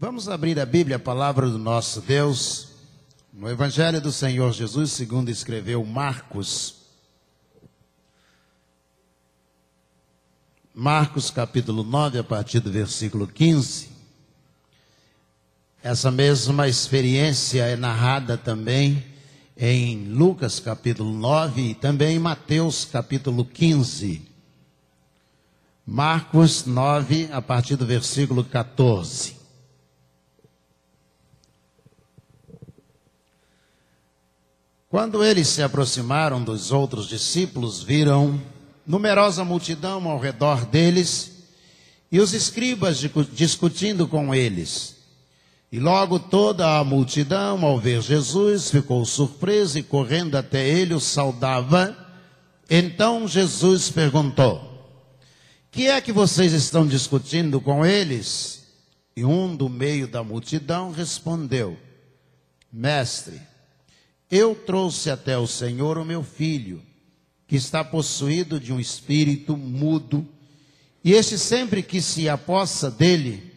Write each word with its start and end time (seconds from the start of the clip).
Vamos 0.00 0.28
abrir 0.28 0.60
a 0.60 0.64
Bíblia, 0.64 0.94
a 0.94 1.00
palavra 1.00 1.50
do 1.50 1.58
nosso 1.58 2.00
Deus, 2.00 2.68
no 3.32 3.50
Evangelho 3.50 4.00
do 4.00 4.12
Senhor 4.12 4.52
Jesus, 4.52 4.92
segundo 4.92 5.28
escreveu 5.28 5.84
Marcos. 5.84 6.76
Marcos 10.72 11.32
capítulo 11.32 11.82
9, 11.82 12.16
a 12.16 12.22
partir 12.22 12.60
do 12.60 12.70
versículo 12.70 13.26
15. 13.26 13.88
Essa 15.82 16.12
mesma 16.12 16.68
experiência 16.68 17.64
é 17.64 17.74
narrada 17.74 18.38
também 18.38 19.04
em 19.56 20.04
Lucas 20.10 20.60
capítulo 20.60 21.12
9 21.12 21.70
e 21.70 21.74
também 21.74 22.14
em 22.14 22.20
Mateus 22.20 22.84
capítulo 22.84 23.44
15. 23.44 24.22
Marcos 25.84 26.66
9, 26.66 27.30
a 27.32 27.42
partir 27.42 27.74
do 27.74 27.84
versículo 27.84 28.44
14. 28.44 29.37
Quando 34.90 35.22
eles 35.22 35.48
se 35.48 35.62
aproximaram 35.62 36.42
dos 36.42 36.72
outros 36.72 37.06
discípulos, 37.06 37.82
viram 37.82 38.40
numerosa 38.86 39.44
multidão 39.44 40.08
ao 40.08 40.18
redor 40.18 40.64
deles 40.64 41.44
e 42.10 42.18
os 42.18 42.32
escribas 42.32 42.98
discutindo 43.34 44.08
com 44.08 44.34
eles. 44.34 44.96
E 45.70 45.78
logo 45.78 46.18
toda 46.18 46.78
a 46.78 46.84
multidão, 46.84 47.62
ao 47.66 47.78
ver 47.78 48.00
Jesus, 48.00 48.70
ficou 48.70 49.04
surpresa 49.04 49.78
e 49.78 49.82
correndo 49.82 50.36
até 50.36 50.66
ele 50.66 50.94
o 50.94 51.00
saudava. 51.00 51.94
Então 52.70 53.28
Jesus 53.28 53.90
perguntou: 53.90 54.88
Que 55.70 55.88
é 55.88 56.00
que 56.00 56.12
vocês 56.12 56.54
estão 56.54 56.86
discutindo 56.86 57.60
com 57.60 57.84
eles? 57.84 58.66
E 59.14 59.22
um 59.22 59.54
do 59.54 59.68
meio 59.68 60.08
da 60.08 60.24
multidão 60.24 60.90
respondeu: 60.90 61.76
Mestre, 62.72 63.38
eu 64.30 64.54
trouxe 64.54 65.10
até 65.10 65.38
o 65.38 65.46
Senhor 65.46 65.98
o 65.98 66.04
meu 66.04 66.22
filho, 66.22 66.82
que 67.46 67.56
está 67.56 67.82
possuído 67.82 68.60
de 68.60 68.72
um 68.72 68.78
espírito 68.78 69.56
mudo, 69.56 70.26
e 71.02 71.12
este 71.12 71.38
sempre 71.38 71.82
que 71.82 72.02
se 72.02 72.28
apossa 72.28 72.90
dele, 72.90 73.52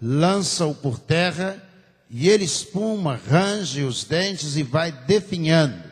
lança-o 0.00 0.74
por 0.74 0.98
terra, 0.98 1.62
e 2.08 2.28
ele 2.28 2.44
espuma, 2.44 3.16
range 3.16 3.82
os 3.82 4.04
dentes 4.04 4.56
e 4.56 4.62
vai 4.62 4.92
definhando. 4.92 5.82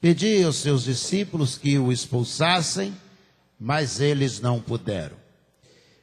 Pedi 0.00 0.42
aos 0.42 0.56
seus 0.56 0.84
discípulos 0.84 1.56
que 1.56 1.78
o 1.78 1.90
expulsassem, 1.90 2.94
mas 3.58 4.00
eles 4.00 4.40
não 4.40 4.60
puderam. 4.60 5.16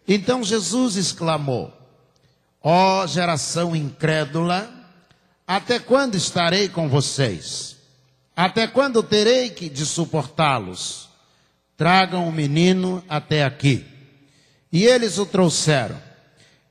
Então 0.07 0.43
Jesus 0.43 0.95
exclamou: 0.95 1.73
Ó 2.61 3.03
oh, 3.03 3.07
geração 3.07 3.75
incrédula, 3.75 4.69
até 5.47 5.79
quando 5.79 6.15
estarei 6.15 6.67
com 6.67 6.89
vocês? 6.89 7.75
Até 8.35 8.67
quando 8.67 9.01
terei 9.03 9.49
que 9.49 9.69
de 9.69 9.85
suportá-los? 9.85 11.07
Tragam 11.77 12.27
o 12.27 12.31
menino 12.31 13.03
até 13.07 13.43
aqui. 13.43 13.85
E 14.71 14.83
eles 14.83 15.17
o 15.17 15.25
trouxeram. 15.25 16.01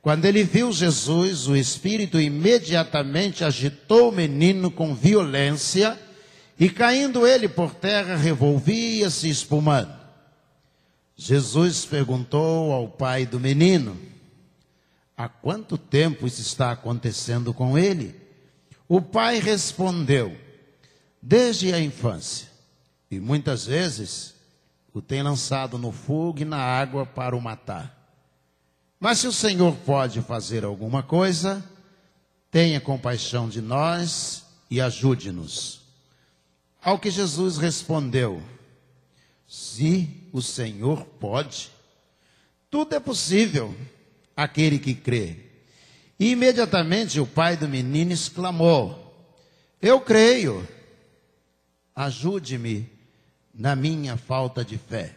Quando 0.02 0.26
ele 0.26 0.44
viu 0.44 0.70
Jesus, 0.70 1.48
o 1.48 1.56
espírito 1.56 2.20
imediatamente 2.20 3.44
agitou 3.44 4.10
o 4.10 4.12
menino 4.12 4.70
com 4.70 4.94
violência, 4.94 5.98
e 6.58 6.68
caindo 6.68 7.26
ele 7.26 7.48
por 7.48 7.74
terra, 7.74 8.14
revolvia-se 8.14 9.28
espumando. 9.28 9.94
Jesus 11.16 11.84
perguntou 11.84 12.72
ao 12.72 12.88
pai 12.88 13.24
do 13.24 13.40
menino: 13.40 13.96
Há 15.16 15.28
quanto 15.28 15.78
tempo 15.78 16.26
isso 16.26 16.42
está 16.42 16.72
acontecendo 16.72 17.54
com 17.54 17.78
ele? 17.78 18.23
O 18.88 19.00
pai 19.00 19.38
respondeu: 19.38 20.36
Desde 21.20 21.72
a 21.72 21.80
infância, 21.80 22.48
e 23.10 23.18
muitas 23.18 23.66
vezes 23.66 24.34
o 24.92 25.00
tem 25.00 25.22
lançado 25.22 25.78
no 25.78 25.90
fogo 25.90 26.40
e 26.40 26.44
na 26.44 26.58
água 26.58 27.04
para 27.04 27.36
o 27.36 27.40
matar. 27.40 27.92
Mas 29.00 29.18
se 29.18 29.26
o 29.26 29.32
Senhor 29.32 29.74
pode 29.84 30.22
fazer 30.22 30.64
alguma 30.64 31.02
coisa, 31.02 31.64
tenha 32.50 32.80
compaixão 32.80 33.48
de 33.48 33.60
nós 33.60 34.44
e 34.70 34.80
ajude-nos. 34.80 35.82
Ao 36.82 36.98
que 36.98 37.10
Jesus 37.10 37.56
respondeu: 37.56 38.42
Se 39.46 40.08
o 40.32 40.40
Senhor 40.40 41.04
pode, 41.04 41.70
tudo 42.70 42.94
é 42.94 43.00
possível 43.00 43.74
aquele 44.36 44.78
que 44.78 44.94
crê. 44.94 45.53
E 46.18 46.30
imediatamente 46.30 47.18
o 47.20 47.26
pai 47.26 47.56
do 47.56 47.68
menino 47.68 48.12
exclamou: 48.12 49.32
Eu 49.80 50.00
creio, 50.00 50.66
ajude-me 51.94 52.88
na 53.52 53.74
minha 53.74 54.16
falta 54.16 54.64
de 54.64 54.78
fé. 54.78 55.16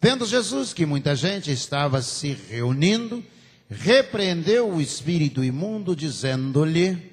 Vendo 0.00 0.26
Jesus 0.26 0.72
que 0.72 0.84
muita 0.84 1.16
gente 1.16 1.50
estava 1.50 2.02
se 2.02 2.32
reunindo, 2.48 3.24
repreendeu 3.68 4.72
o 4.72 4.80
espírito 4.80 5.42
imundo, 5.42 5.96
dizendo-lhe: 5.96 7.12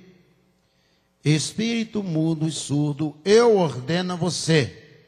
Espírito 1.23 2.03
mudo 2.03 2.47
e 2.47 2.51
surdo, 2.51 3.15
eu 3.23 3.57
ordeno 3.57 4.13
a 4.13 4.15
você, 4.17 5.01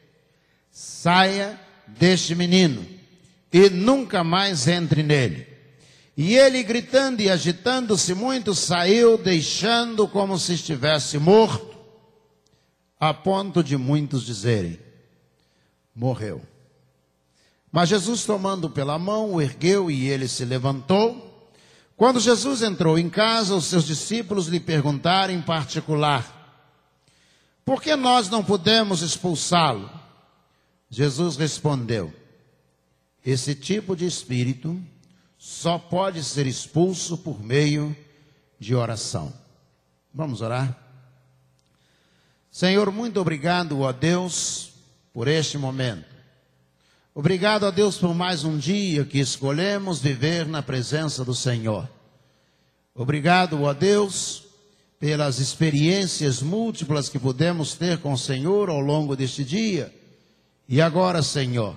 saia 0.72 1.60
deste 1.88 2.34
menino 2.34 2.86
e 3.52 3.70
nunca 3.70 4.24
mais 4.24 4.68
entre 4.68 5.04
nele. 5.04 5.55
E 6.18 6.36
ele, 6.36 6.64
gritando 6.64 7.22
e 7.22 7.30
agitando-se 7.30 8.14
muito, 8.14 8.56
saiu, 8.56 9.18
deixando 9.18 10.08
como 10.08 10.40
se 10.40 10.54
estivesse 10.54 11.18
morto, 11.18 11.76
a 12.98 13.14
ponto 13.14 13.62
de 13.62 13.76
muitos 13.76 14.24
dizerem: 14.26 14.80
morreu. 15.94 16.42
Mas 17.70 17.90
Jesus, 17.90 18.24
tomando 18.24 18.70
pela 18.70 18.98
mão, 18.98 19.34
o 19.34 19.42
ergueu 19.42 19.92
e 19.92 20.08
ele 20.08 20.30
se 20.30 20.46
levantou. 20.46 21.52
Quando 21.98 22.22
Jesus 22.22 22.62
entrou 22.62 22.98
em 22.98 23.10
casa, 23.10 23.54
os 23.54 23.66
seus 23.66 23.86
discípulos 23.86 24.48
lhe 24.48 24.62
perguntaram 24.62 25.34
em 25.34 25.42
particular: 25.42 26.64
Por 27.66 27.82
que 27.82 27.94
nós 27.98 28.30
não 28.30 28.42
pudemos 28.42 29.02
expulsá-lo? 29.02 29.90
Jesus 30.90 31.36
respondeu: 31.36 32.14
Esse 33.26 33.54
tipo 33.54 33.94
de 33.94 34.06
espírito 34.06 34.82
só 35.46 35.78
pode 35.78 36.24
ser 36.24 36.48
expulso 36.48 37.20
por 37.20 37.40
meio 37.40 37.96
de 38.60 38.74
oração. 38.74 39.32
Vamos 40.12 40.42
orar? 40.42 40.76
Senhor, 42.50 42.92
muito 42.92 43.22
obrigado, 43.22 43.82
ó 43.82 43.92
Deus, 43.92 44.72
por 45.14 45.28
este 45.28 45.56
momento. 45.56 46.08
Obrigado 47.14 47.68
a 47.68 47.70
Deus 47.70 47.96
por 47.96 48.16
mais 48.16 48.44
um 48.44 48.58
dia 48.58 49.06
que 49.06 49.20
escolhemos 49.20 50.00
viver 50.00 50.48
na 50.48 50.64
presença 50.64 51.24
do 51.24 51.36
Senhor. 51.36 51.88
Obrigado, 52.96 53.62
ó 53.62 53.72
Deus, 53.72 54.46
pelas 55.00 55.38
experiências 55.38 56.42
múltiplas 56.42 57.08
que 57.08 57.20
pudemos 57.20 57.76
ter 57.76 58.00
com 58.00 58.14
o 58.14 58.18
Senhor 58.18 58.68
ao 58.68 58.80
longo 58.80 59.16
deste 59.16 59.44
dia. 59.44 59.94
E 60.68 60.82
agora, 60.82 61.22
Senhor, 61.22 61.76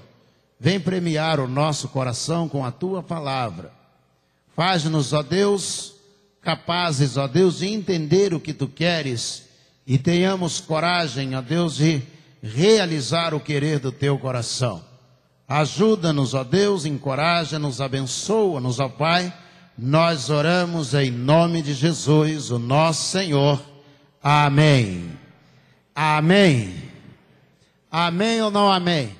Vem 0.61 0.81
premiar 0.81 1.39
o 1.39 1.47
nosso 1.47 1.89
coração 1.89 2.49
com 2.49 2.65
a 2.65 2.73
tua 2.73 3.03
palavra. 3.03 3.73
Faz-nos, 4.57 5.13
ó 5.13 5.23
Deus, 5.23 5.95
capazes, 6.43 7.17
ó 7.17 7.29
Deus, 7.29 7.59
de 7.59 7.69
entender 7.69 8.35
o 8.35 8.41
que 8.41 8.53
tu 8.53 8.67
queres 8.67 9.45
e 9.87 9.97
tenhamos 9.97 10.61
coragem, 10.61 11.37
ó 11.37 11.41
Deus, 11.41 11.77
de 11.77 12.03
realizar 12.43 13.35
o 13.35 13.41
querer 13.41 13.79
do 13.79 13.93
teu 13.93 14.19
coração. 14.19 14.83
Ajuda-nos, 15.47 16.35
ó 16.35 16.45
Deus, 16.45 16.85
encoraja-nos, 16.85 17.81
abençoa-nos, 17.81 18.81
ó 18.81 18.89
Pai. 18.89 19.33
Nós 19.79 20.29
oramos 20.29 20.93
em 20.93 21.11
nome 21.11 21.63
de 21.63 21.73
Jesus, 21.73 22.51
o 22.51 22.59
nosso 22.59 23.13
Senhor. 23.13 23.63
Amém. 24.23 25.11
Amém. 25.95 26.75
Amém 27.91 28.43
ou 28.43 28.51
não 28.51 28.71
amém? 28.71 29.18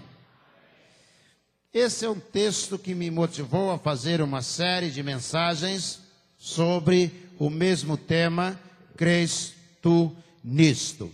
Esse 1.73 2.07
é 2.07 2.09
um 2.09 2.19
texto 2.19 2.79
que 2.79 2.95
me 2.95 3.11
motivou 3.11 3.71
a 3.71 3.79
fazer 3.79 4.23
uma 4.23 4.41
série 4.41 4.91
de 4.91 5.03
mensagens 5.03 6.01
sobre 6.39 7.13
o 7.39 7.51
mesmo 7.51 7.95
tema, 7.95 8.59
crês 8.97 9.53
tu 9.83 10.17
nisto. 10.43 11.13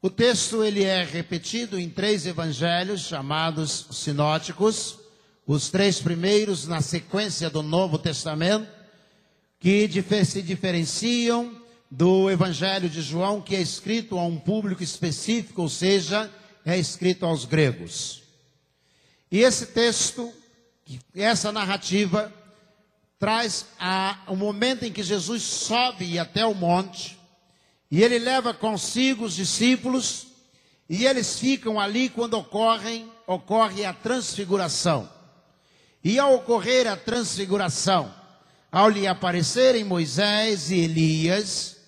O 0.00 0.08
texto 0.08 0.64
ele 0.64 0.84
é 0.84 1.04
repetido 1.04 1.78
em 1.78 1.90
três 1.90 2.24
evangelhos 2.24 3.02
chamados 3.02 3.88
sinóticos, 3.90 4.98
os 5.46 5.68
três 5.68 6.00
primeiros 6.00 6.66
na 6.66 6.80
sequência 6.80 7.50
do 7.50 7.62
Novo 7.62 7.98
Testamento, 7.98 8.66
que 9.60 9.86
se 10.24 10.40
diferenciam 10.40 11.54
do 11.90 12.30
evangelho 12.30 12.88
de 12.88 13.02
João, 13.02 13.42
que 13.42 13.54
é 13.54 13.60
escrito 13.60 14.18
a 14.18 14.24
um 14.24 14.38
público 14.38 14.82
específico, 14.82 15.60
ou 15.60 15.68
seja, 15.68 16.30
é 16.64 16.78
escrito 16.78 17.26
aos 17.26 17.44
gregos. 17.44 18.21
E 19.32 19.40
esse 19.40 19.64
texto, 19.68 20.30
essa 21.14 21.50
narrativa, 21.50 22.30
traz 23.18 23.64
a, 23.80 24.18
o 24.28 24.36
momento 24.36 24.84
em 24.84 24.92
que 24.92 25.02
Jesus 25.02 25.42
sobe 25.42 26.18
até 26.18 26.44
o 26.44 26.54
monte 26.54 27.18
e 27.90 28.02
ele 28.02 28.18
leva 28.18 28.52
consigo 28.52 29.24
os 29.24 29.34
discípulos 29.34 30.26
e 30.86 31.06
eles 31.06 31.38
ficam 31.38 31.80
ali 31.80 32.10
quando 32.10 32.34
ocorrem, 32.34 33.10
ocorre 33.26 33.86
a 33.86 33.94
transfiguração. 33.94 35.08
E 36.04 36.18
ao 36.18 36.34
ocorrer 36.34 36.86
a 36.86 36.96
transfiguração, 36.96 38.14
ao 38.70 38.90
lhe 38.90 39.06
aparecerem 39.06 39.82
Moisés 39.82 40.70
e 40.70 40.80
Elias, 40.80 41.78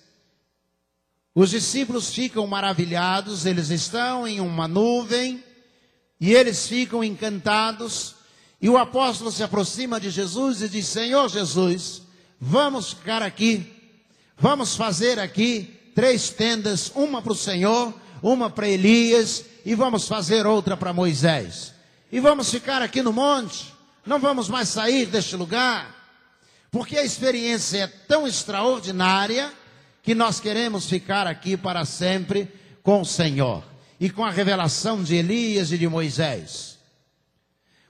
os 1.35 1.51
discípulos 1.51 2.11
ficam 2.11 2.47
maravilhados, 2.47 3.45
eles 3.45 3.69
estão 3.69 4.27
em 4.27 4.39
uma 4.39 4.67
nuvem 4.67 5.43
e 6.19 6.33
eles 6.33 6.67
ficam 6.67 7.03
encantados. 7.03 8.15
E 8.61 8.69
o 8.69 8.77
apóstolo 8.77 9.31
se 9.31 9.43
aproxima 9.43 9.99
de 9.99 10.09
Jesus 10.09 10.61
e 10.61 10.69
diz: 10.69 10.87
Senhor 10.87 11.29
Jesus, 11.29 12.01
vamos 12.39 12.93
ficar 12.93 13.21
aqui, 13.21 13.93
vamos 14.37 14.75
fazer 14.75 15.19
aqui 15.19 15.91
três 15.93 16.29
tendas, 16.29 16.91
uma 16.95 17.21
para 17.21 17.33
o 17.33 17.35
Senhor, 17.35 17.93
uma 18.21 18.49
para 18.49 18.67
Elias 18.67 19.45
e 19.65 19.75
vamos 19.75 20.07
fazer 20.07 20.45
outra 20.45 20.75
para 20.77 20.93
Moisés. 20.93 21.73
E 22.11 22.19
vamos 22.19 22.49
ficar 22.49 22.81
aqui 22.81 23.01
no 23.01 23.11
monte, 23.11 23.73
não 24.05 24.19
vamos 24.19 24.47
mais 24.47 24.69
sair 24.69 25.07
deste 25.07 25.35
lugar, 25.35 25.93
porque 26.71 26.97
a 26.97 27.03
experiência 27.03 27.83
é 27.83 27.87
tão 27.87 28.27
extraordinária 28.27 29.51
que 30.01 30.15
nós 30.15 30.39
queremos 30.39 30.87
ficar 30.87 31.27
aqui 31.27 31.57
para 31.57 31.83
sempre 31.83 32.47
com 32.83 33.01
o 33.01 33.05
Senhor 33.05 33.74
e 33.99 34.09
com 34.09 34.23
a 34.23 34.31
revelação 34.31 35.03
de 35.03 35.15
Elias 35.15 35.71
e 35.71 35.77
de 35.77 35.87
Moisés. 35.87 36.77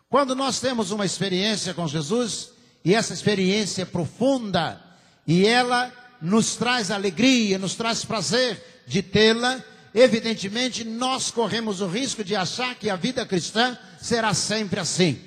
Quando 0.10 0.36
nós 0.36 0.60
temos 0.60 0.92
uma 0.92 1.06
experiência 1.06 1.74
com 1.74 1.88
Jesus, 1.88 2.52
e 2.84 2.94
essa 2.94 3.14
experiência 3.14 3.82
é 3.82 3.86
profunda, 3.86 4.82
e 5.28 5.46
ela 5.46 5.92
nos 6.22 6.56
traz 6.56 6.92
alegria, 6.92 7.58
nos 7.58 7.76
traz 7.76 8.06
prazer 8.06 8.84
de 8.88 9.02
tê-la, 9.02 9.64
evidentemente 9.94 10.84
nós 10.84 11.32
corremos 11.32 11.82
o 11.82 11.88
risco 11.88 12.24
de 12.24 12.36
achar 12.36 12.76
que 12.76 12.90
a 12.90 12.96
vida 12.96 13.26
cristã 13.26 13.78
será 14.00 14.34
sempre 14.34 14.80
assim, 14.80 15.20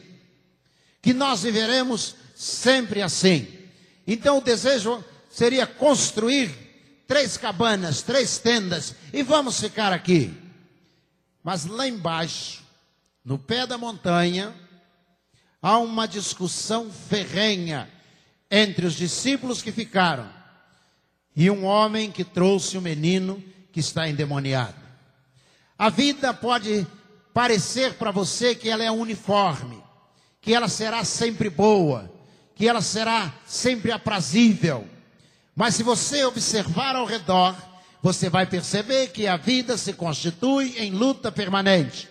que 1.02 1.12
nós 1.12 1.42
viveremos 1.42 2.14
sempre 2.34 3.02
assim. 3.02 3.46
Então 4.06 4.38
o 4.38 4.42
desejo 4.42 5.04
seria 5.30 5.66
construir 5.66 6.50
três 7.06 7.36
cabanas, 7.36 8.02
três 8.02 8.38
tendas 8.38 8.94
e 9.12 9.22
vamos 9.22 9.60
ficar 9.60 9.92
aqui. 9.92 10.47
Mas 11.48 11.64
lá 11.64 11.88
embaixo, 11.88 12.62
no 13.24 13.38
pé 13.38 13.66
da 13.66 13.78
montanha, 13.78 14.54
há 15.62 15.78
uma 15.78 16.06
discussão 16.06 16.90
ferrenha 16.92 17.88
entre 18.50 18.84
os 18.84 18.92
discípulos 18.92 19.62
que 19.62 19.72
ficaram 19.72 20.28
e 21.34 21.50
um 21.50 21.64
homem 21.64 22.12
que 22.12 22.22
trouxe 22.22 22.76
o 22.76 22.80
um 22.80 22.82
menino 22.82 23.42
que 23.72 23.80
está 23.80 24.06
endemoniado. 24.06 24.76
A 25.78 25.88
vida 25.88 26.34
pode 26.34 26.86
parecer 27.32 27.94
para 27.94 28.10
você 28.10 28.54
que 28.54 28.68
ela 28.68 28.84
é 28.84 28.90
uniforme, 28.90 29.82
que 30.42 30.52
ela 30.52 30.68
será 30.68 31.02
sempre 31.02 31.48
boa, 31.48 32.12
que 32.54 32.68
ela 32.68 32.82
será 32.82 33.32
sempre 33.46 33.90
aprazível 33.90 34.86
mas 35.58 35.74
se 35.74 35.82
você 35.82 36.24
observar 36.24 36.94
ao 36.94 37.04
redor, 37.04 37.52
você 38.02 38.30
vai 38.30 38.46
perceber 38.46 39.08
que 39.08 39.26
a 39.26 39.36
vida 39.36 39.76
se 39.76 39.92
constitui 39.92 40.76
em 40.78 40.92
luta 40.92 41.32
permanente, 41.32 42.08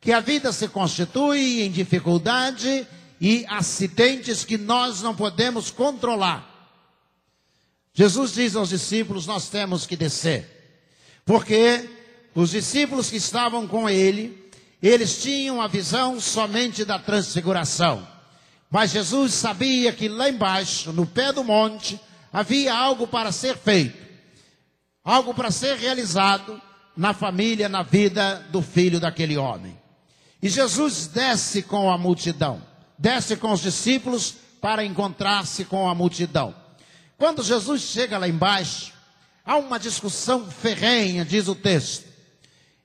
que 0.00 0.12
a 0.12 0.20
vida 0.20 0.52
se 0.52 0.68
constitui 0.68 1.62
em 1.62 1.70
dificuldade 1.70 2.86
e 3.20 3.46
acidentes 3.48 4.44
que 4.44 4.58
nós 4.58 5.00
não 5.00 5.14
podemos 5.14 5.70
controlar. 5.70 6.50
Jesus 7.94 8.34
diz 8.34 8.54
aos 8.54 8.68
discípulos: 8.68 9.26
Nós 9.26 9.48
temos 9.48 9.86
que 9.86 9.96
descer, 9.96 10.46
porque 11.24 11.88
os 12.34 12.50
discípulos 12.50 13.08
que 13.08 13.16
estavam 13.16 13.66
com 13.66 13.88
ele, 13.88 14.50
eles 14.82 15.22
tinham 15.22 15.62
a 15.62 15.68
visão 15.68 16.20
somente 16.20 16.84
da 16.84 16.98
transfiguração, 16.98 18.06
mas 18.70 18.90
Jesus 18.90 19.32
sabia 19.32 19.92
que 19.92 20.08
lá 20.08 20.28
embaixo, 20.28 20.92
no 20.92 21.06
pé 21.06 21.32
do 21.32 21.44
monte, 21.44 21.98
havia 22.32 22.74
algo 22.74 23.06
para 23.06 23.30
ser 23.30 23.56
feito, 23.56 24.03
algo 25.04 25.34
para 25.34 25.50
ser 25.50 25.76
realizado 25.76 26.60
na 26.96 27.12
família, 27.12 27.68
na 27.68 27.82
vida 27.82 28.46
do 28.50 28.62
filho 28.62 28.98
daquele 28.98 29.36
homem. 29.36 29.78
E 30.42 30.48
Jesus 30.48 31.06
desce 31.06 31.62
com 31.62 31.90
a 31.90 31.98
multidão, 31.98 32.62
desce 32.98 33.36
com 33.36 33.52
os 33.52 33.60
discípulos 33.60 34.34
para 34.60 34.84
encontrar-se 34.84 35.64
com 35.64 35.88
a 35.88 35.94
multidão. 35.94 36.54
Quando 37.18 37.42
Jesus 37.42 37.82
chega 37.82 38.18
lá 38.18 38.28
embaixo, 38.28 38.92
há 39.44 39.56
uma 39.56 39.78
discussão 39.78 40.50
ferrenha, 40.50 41.24
diz 41.24 41.48
o 41.48 41.54
texto. 41.54 42.14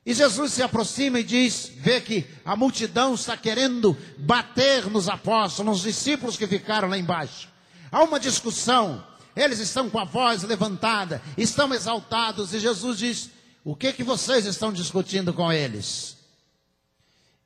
E 0.04 0.14
Jesus 0.14 0.52
se 0.52 0.62
aproxima 0.62 1.20
e 1.20 1.24
diz: 1.24 1.70
vê 1.76 2.00
que 2.00 2.26
a 2.44 2.56
multidão 2.56 3.14
está 3.14 3.36
querendo 3.36 3.96
bater 4.18 4.86
nos 4.90 5.08
apóstolos, 5.08 5.72
nos 5.72 5.82
discípulos 5.82 6.36
que 6.36 6.46
ficaram 6.46 6.88
lá 6.88 6.98
embaixo. 6.98 7.48
Há 7.92 8.02
uma 8.02 8.18
discussão 8.18 9.04
eles 9.40 9.58
estão 9.58 9.88
com 9.88 9.98
a 9.98 10.04
voz 10.04 10.42
levantada, 10.42 11.22
estão 11.36 11.72
exaltados, 11.72 12.52
e 12.52 12.60
Jesus 12.60 12.98
diz: 12.98 13.30
O 13.64 13.74
que 13.74 13.92
que 13.92 14.04
vocês 14.04 14.44
estão 14.44 14.72
discutindo 14.72 15.32
com 15.32 15.50
eles? 15.50 16.18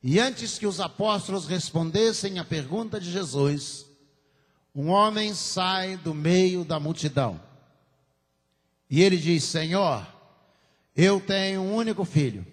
E 0.03 0.19
antes 0.19 0.59
que 0.59 0.67
os 0.67 0.79
apóstolos 0.79 1.47
respondessem 1.47 2.37
à 2.37 2.43
pergunta 2.43 2.99
de 2.99 3.09
Jesus, 3.09 3.85
um 4.75 4.89
homem 4.89 5.33
sai 5.33 5.95
do 5.95 6.13
meio 6.13 6.65
da 6.65 6.79
multidão. 6.79 7.41
E 8.89 9.01
ele 9.01 9.15
diz: 9.15 9.45
Senhor, 9.45 10.05
eu 10.95 11.21
tenho 11.21 11.61
um 11.61 11.73
único 11.73 12.03
filho. 12.03 12.45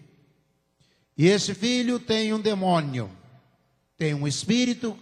E 1.18 1.26
esse 1.26 1.52
filho 1.52 1.98
tem 1.98 2.32
um 2.32 2.40
demônio, 2.40 3.10
tem 3.98 4.14
um 4.14 4.26
espírito 4.26 4.96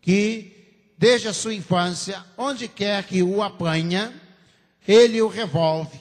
que 0.00 0.61
desde 1.02 1.26
a 1.26 1.32
sua 1.32 1.52
infância, 1.52 2.24
onde 2.38 2.68
quer 2.68 3.02
que 3.02 3.24
o 3.24 3.42
apanha, 3.42 4.14
ele 4.86 5.20
o 5.20 5.26
revolve. 5.26 6.00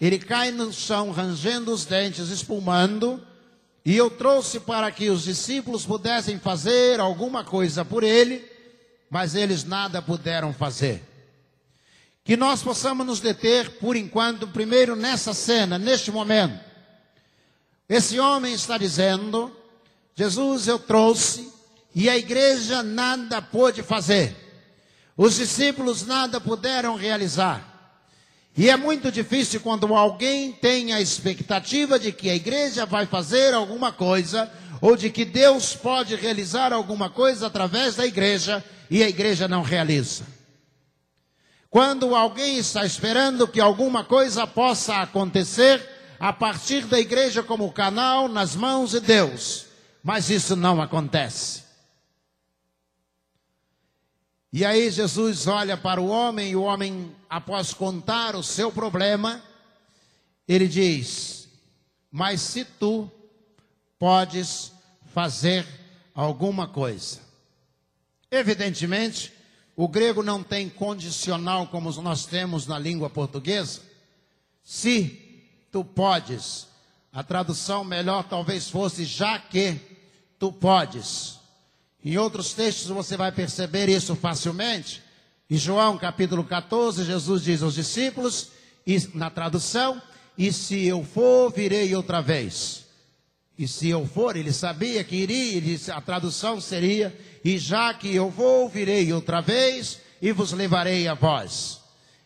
Ele 0.00 0.18
cai 0.18 0.50
no 0.50 0.72
chão, 0.72 1.12
rangendo 1.12 1.72
os 1.72 1.84
dentes, 1.84 2.28
espumando. 2.28 3.24
E 3.84 3.96
eu 3.96 4.10
trouxe 4.10 4.58
para 4.58 4.90
que 4.90 5.08
os 5.10 5.22
discípulos 5.22 5.86
pudessem 5.86 6.40
fazer 6.40 6.98
alguma 6.98 7.44
coisa 7.44 7.84
por 7.84 8.02
ele, 8.02 8.44
mas 9.08 9.36
eles 9.36 9.62
nada 9.62 10.02
puderam 10.02 10.52
fazer. 10.52 11.00
Que 12.24 12.36
nós 12.36 12.64
possamos 12.64 13.06
nos 13.06 13.20
deter, 13.20 13.78
por 13.78 13.94
enquanto, 13.94 14.48
primeiro 14.48 14.96
nessa 14.96 15.32
cena, 15.32 15.78
neste 15.78 16.10
momento. 16.10 16.58
Esse 17.88 18.18
homem 18.18 18.54
está 18.54 18.76
dizendo: 18.76 19.56
Jesus, 20.16 20.66
eu 20.66 20.80
trouxe 20.80 21.61
e 21.94 22.08
a 22.08 22.16
igreja 22.16 22.82
nada 22.82 23.42
pôde 23.42 23.82
fazer. 23.82 24.36
Os 25.16 25.36
discípulos 25.36 26.06
nada 26.06 26.40
puderam 26.40 26.96
realizar. 26.96 27.72
E 28.56 28.68
é 28.68 28.76
muito 28.76 29.10
difícil 29.10 29.60
quando 29.60 29.94
alguém 29.94 30.52
tem 30.52 30.92
a 30.92 31.00
expectativa 31.00 31.98
de 31.98 32.12
que 32.12 32.28
a 32.28 32.34
igreja 32.34 32.84
vai 32.84 33.06
fazer 33.06 33.54
alguma 33.54 33.92
coisa, 33.92 34.50
ou 34.80 34.96
de 34.96 35.10
que 35.10 35.24
Deus 35.24 35.74
pode 35.74 36.14
realizar 36.16 36.72
alguma 36.72 37.08
coisa 37.08 37.46
através 37.46 37.96
da 37.96 38.06
igreja, 38.06 38.62
e 38.90 39.02
a 39.02 39.08
igreja 39.08 39.48
não 39.48 39.62
realiza. 39.62 40.24
Quando 41.70 42.14
alguém 42.14 42.58
está 42.58 42.84
esperando 42.84 43.48
que 43.48 43.60
alguma 43.60 44.04
coisa 44.04 44.46
possa 44.46 44.96
acontecer 44.96 45.80
a 46.20 46.30
partir 46.30 46.84
da 46.84 47.00
igreja 47.00 47.42
como 47.42 47.72
canal 47.72 48.28
nas 48.28 48.54
mãos 48.54 48.90
de 48.90 49.00
Deus, 49.00 49.64
mas 50.04 50.28
isso 50.28 50.54
não 50.54 50.82
acontece. 50.82 51.61
E 54.52 54.64
aí 54.66 54.90
Jesus 54.90 55.46
olha 55.46 55.76
para 55.76 56.00
o 56.00 56.08
homem 56.08 56.50
e 56.50 56.56
o 56.56 56.62
homem, 56.62 57.10
após 57.28 57.72
contar 57.72 58.36
o 58.36 58.42
seu 58.42 58.70
problema, 58.70 59.42
ele 60.46 60.68
diz: 60.68 61.48
Mas 62.10 62.42
se 62.42 62.64
tu 62.64 63.10
podes 63.98 64.72
fazer 65.14 65.66
alguma 66.14 66.66
coisa. 66.66 67.20
Evidentemente, 68.30 69.32
o 69.76 69.88
grego 69.88 70.22
não 70.22 70.42
tem 70.42 70.68
condicional 70.68 71.66
como 71.68 71.90
nós 72.02 72.26
temos 72.26 72.66
na 72.66 72.78
língua 72.78 73.08
portuguesa. 73.08 73.80
Se 74.62 75.42
tu 75.70 75.84
podes, 75.84 76.66
a 77.12 77.22
tradução 77.22 77.84
melhor 77.84 78.24
talvez 78.24 78.68
fosse 78.68 79.04
já 79.04 79.38
que 79.38 79.78
tu 80.38 80.52
podes. 80.52 81.38
Em 82.04 82.18
outros 82.18 82.52
textos 82.52 82.88
você 82.88 83.16
vai 83.16 83.30
perceber 83.30 83.88
isso 83.88 84.16
facilmente. 84.16 85.02
Em 85.48 85.56
João 85.56 85.96
capítulo 85.96 86.42
14, 86.42 87.04
Jesus 87.04 87.42
diz 87.42 87.62
aos 87.62 87.74
discípulos, 87.74 88.48
na 89.14 89.30
tradução, 89.30 90.02
e 90.36 90.52
se 90.52 90.86
eu 90.86 91.04
for, 91.04 91.52
virei 91.52 91.94
outra 91.94 92.20
vez. 92.20 92.86
E 93.56 93.68
se 93.68 93.88
eu 93.88 94.04
for, 94.06 94.36
ele 94.36 94.52
sabia 94.52 95.04
que 95.04 95.14
iria, 95.14 95.78
a 95.94 96.00
tradução 96.00 96.60
seria, 96.60 97.16
e 97.44 97.58
já 97.58 97.94
que 97.94 98.12
eu 98.12 98.30
vou, 98.30 98.68
virei 98.68 99.12
outra 99.12 99.40
vez, 99.40 99.98
e 100.20 100.32
vos 100.32 100.52
levarei 100.52 101.06
a 101.06 101.14
vós. 101.14 101.80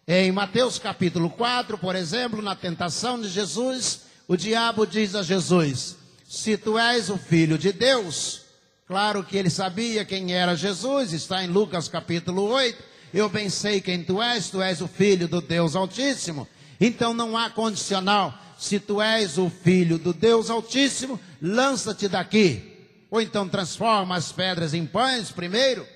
Em 0.09 0.33
Mateus 0.33 0.79
capítulo 0.79 1.29
4, 1.29 1.77
por 1.77 1.97
exemplo, 1.97 2.41
na 2.41 2.55
tentação 2.55 3.21
de 3.21 3.29
Jesus, 3.29 4.03
o 4.29 4.37
diabo 4.37 4.87
diz 4.87 5.15
a 5.15 5.23
Jesus: 5.23 5.97
Se 6.25 6.57
tu 6.57 6.79
és 6.79 7.11
o 7.11 7.19
filho 7.19 7.59
de 7.59 7.73
Deus, 7.73 8.46
claro 8.87 9.25
que 9.25 9.37
ele 9.37 9.51
sabia 9.51 10.05
quem 10.05 10.33
era 10.33 10.57
Jesus, 10.57 11.13
está 11.13 11.45
em 11.45 11.49
Lucas 11.49 11.89
capítulo 11.89 12.45
8. 12.45 12.83
Eu 13.13 13.29
bem 13.29 13.49
sei 13.49 13.81
quem 13.81 14.05
tu 14.05 14.23
és, 14.23 14.51
tu 14.51 14.61
és 14.61 14.81
o 14.81 14.89
filho 14.89 15.29
do 15.29 15.41
Deus 15.41 15.75
Altíssimo. 15.75 16.47
Então 16.81 17.15
não 17.15 17.37
há 17.37 17.49
condicional. 17.51 18.35
Se 18.59 18.81
tu 18.81 19.01
és 19.01 19.39
o 19.39 19.51
filho 19.51 19.99
do 19.99 20.13
Deus 20.13 20.51
Altíssimo, 20.51 21.21
lança-te 21.41 22.09
daqui. 22.09 22.77
Ou 23.11 23.21
então 23.21 23.49
transforma 23.49 24.17
as 24.17 24.33
pedras 24.33 24.75
em 24.75 24.85
pães 24.85 25.31
primeiro. 25.31 25.87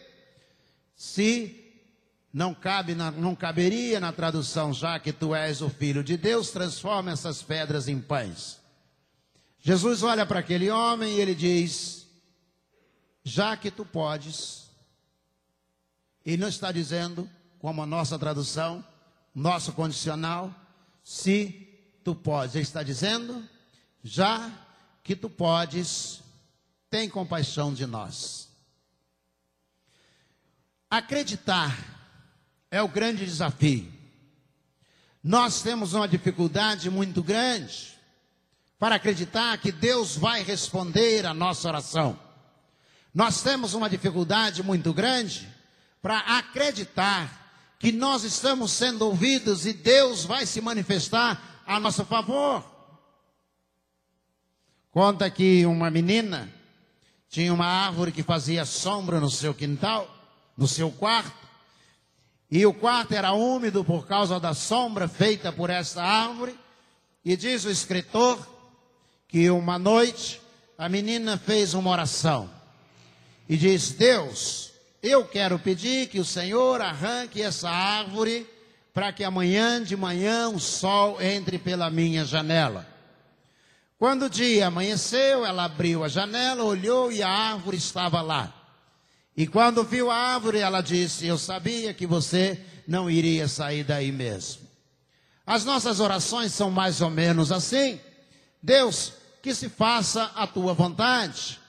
Se 0.95 1.57
não 2.33 2.55
cabe, 2.55 2.95
não 2.95 3.35
caberia 3.35 3.99
na 3.99 4.13
tradução, 4.13 4.73
já 4.73 4.99
que 4.99 5.13
tu 5.13 5.35
és 5.35 5.61
o 5.61 5.69
filho 5.69 6.05
de 6.05 6.17
Deus, 6.17 6.51
transforma 6.51 7.11
essas 7.11 7.43
pedras 7.43 7.89
em 7.89 8.01
pães. 8.01 8.59
Jesus 9.61 10.03
olha 10.03 10.25
para 10.25 10.41
aquele 10.41 10.71
homem 10.71 11.17
e 11.17 11.21
ele 11.21 11.35
diz: 11.35 12.00
Já 13.25 13.57
que 13.57 13.71
tu 13.71 13.85
podes, 13.85 14.71
ele 16.25 16.39
não 16.39 16.49
está 16.49 16.73
dizendo, 16.73 17.29
como 17.59 17.83
a 17.83 17.87
nossa 17.87 18.19
tradução, 18.19 18.85
nosso 19.35 19.73
condicional, 19.73 20.55
se 21.05 21.69
tu 22.03 22.15
podes. 22.15 22.55
Ele 22.55 22.63
está 22.63 22.83
dizendo, 22.83 23.47
já 24.03 24.51
que 25.03 25.15
tu 25.15 25.29
podes, 25.29 26.23
tem 26.89 27.09
compaixão 27.09 27.73
de 27.73 27.87
nós. 27.87 28.49
Acreditar 30.91 31.77
é 32.71 32.83
o 32.83 32.89
grande 32.89 33.25
desafio. 33.25 33.93
Nós 35.23 35.63
temos 35.63 35.93
uma 35.93 36.09
dificuldade 36.09 36.89
muito 36.89 37.23
grande 37.23 37.99
para 38.79 38.95
acreditar 38.95 39.59
que 39.59 39.71
Deus 39.71 40.17
vai 40.17 40.43
responder 40.43 41.27
a 41.27 41.35
nossa 41.35 41.69
oração. 41.69 42.19
Nós 43.13 43.43
temos 43.43 43.75
uma 43.75 43.91
dificuldade 43.91 44.63
muito 44.63 44.93
grande 44.93 45.49
para 46.01 46.19
acreditar 46.19 47.77
que 47.79 47.91
nós 47.91 48.23
estamos 48.25 48.71
sendo 48.71 49.07
ouvidos 49.07 49.67
e 49.67 49.73
Deus 49.73 50.25
vai 50.25 50.47
se 50.47 50.61
manifestar 50.61 51.63
a 51.67 51.81
nosso 51.81 52.05
favor. 52.05 52.65
Conta 54.93 55.29
que 55.29 55.67
uma 55.67 55.91
menina 55.91 56.53
tinha 57.29 57.53
uma 57.53 57.67
árvore 57.67 58.13
que 58.13 58.23
fazia 58.23 58.65
sombra 58.65 59.19
no 59.19 59.31
seu 59.31 59.55
quintal, 59.55 60.09
no 60.57 60.69
seu 60.69 60.91
quarto, 60.91 61.49
e 62.51 62.67
o 62.67 62.75
quarto 62.75 63.13
era 63.13 63.33
úmido 63.33 63.85
por 63.85 64.07
causa 64.07 64.39
da 64.39 64.55
sombra 64.55 65.09
feita 65.09 65.53
por 65.53 65.71
essa 65.71 66.03
árvore. 66.03 66.59
E 67.25 67.37
diz 67.37 67.65
o 67.65 67.71
escritor 67.71 68.39
que 69.29 69.49
uma 69.51 69.79
noite 69.79 70.41
a 70.77 70.89
menina 70.89 71.39
fez 71.39 71.75
uma 71.75 71.91
oração 71.91 72.60
e 73.51 73.57
diz: 73.57 73.91
Deus, 73.91 74.71
eu 75.03 75.25
quero 75.25 75.59
pedir 75.59 76.07
que 76.07 76.21
o 76.21 76.25
Senhor 76.25 76.81
arranque 76.81 77.43
essa 77.43 77.69
árvore 77.69 78.49
para 78.95 79.13
que 79.13 79.25
amanhã 79.25 79.83
de 79.83 79.97
manhã 79.97 80.49
o 80.49 80.61
sol 80.61 81.21
entre 81.21 81.59
pela 81.59 81.91
minha 81.91 82.25
janela. 82.25 82.87
Quando 83.99 84.27
o 84.27 84.31
dia 84.31 84.69
amanheceu, 84.69 85.45
ela 85.45 85.65
abriu 85.65 86.05
a 86.05 86.09
janela, 86.09 86.63
olhou 86.63 87.11
e 87.11 87.25
a 87.25 87.29
árvore 87.29 87.77
estava 87.77 88.23
lá. 88.23 88.55
E 89.37 89.49
quando 89.49 89.83
viu 89.83 90.13
a 90.13 90.17
árvore, 90.17 90.59
ela 90.61 90.81
disse: 90.81 91.27
Eu 91.27 91.37
sabia 91.37 91.93
que 91.93 92.07
você 92.07 92.57
não 92.87 93.11
iria 93.11 93.49
sair 93.49 93.83
daí 93.83 94.13
mesmo. 94.13 94.63
As 95.45 95.65
nossas 95.65 95.99
orações 95.99 96.53
são 96.53 96.71
mais 96.71 97.01
ou 97.01 97.11
menos 97.11 97.51
assim. 97.51 98.01
Deus, 98.63 99.13
que 99.43 99.53
se 99.57 99.69
faça 99.69 100.31
a 100.37 100.47
tua 100.47 100.73
vontade. 100.73 101.60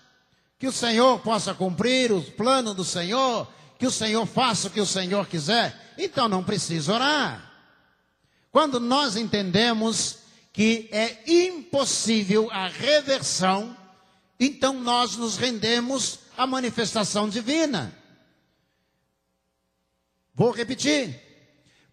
Que 0.62 0.68
o 0.68 0.72
Senhor 0.72 1.20
possa 1.22 1.56
cumprir 1.56 2.12
os 2.12 2.30
planos 2.30 2.76
do 2.76 2.86
Senhor. 2.86 3.52
Que 3.80 3.88
o 3.88 3.92
Senhor 3.92 4.28
faça 4.28 4.68
o 4.68 4.70
que 4.70 4.80
o 4.80 4.86
Senhor 4.86 5.26
quiser. 5.26 5.76
Então 5.98 6.30
não 6.30 6.44
precisa 6.44 6.94
orar. 6.94 7.52
Quando 8.52 8.80
nós 8.80 9.16
entendemos 9.16 10.20
que 10.54 10.88
é 10.92 11.24
impossível 11.26 12.48
a 12.52 12.68
reversão, 12.68 13.76
então 14.40 14.80
nós 14.80 15.18
nos 15.18 15.36
rendemos 15.36 16.20
à 16.38 16.46
manifestação 16.46 17.28
divina. 17.28 17.92
Vou 20.36 20.52
repetir. 20.52 21.20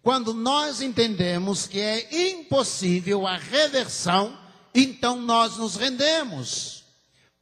Quando 0.03 0.31
nós 0.31 0.79
entendemos 0.79 1.65
que 1.65 1.79
é 1.79 2.29
impossível 2.29 3.25
a 3.25 3.35
reversão, 3.35 4.39
então 4.75 5.19
nós 5.19 5.57
nos 5.57 5.75
rendemos. 5.75 6.78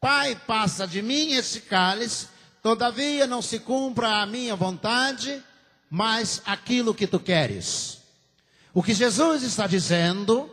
Pai, 0.10 0.38
passa 0.48 0.88
de 0.88 1.02
mim 1.02 1.34
esse 1.34 1.60
cálice, 1.60 2.30
todavia 2.64 3.28
não 3.28 3.42
se 3.42 3.60
cumpra 3.60 4.22
a 4.22 4.26
minha 4.26 4.56
vontade, 4.56 5.44
mas 5.90 6.42
aquilo 6.46 6.96
que 6.96 7.06
tu 7.06 7.20
queres. 7.20 7.98
O 8.74 8.82
que 8.82 8.94
Jesus 8.94 9.44
está 9.44 9.68
dizendo 9.68 10.50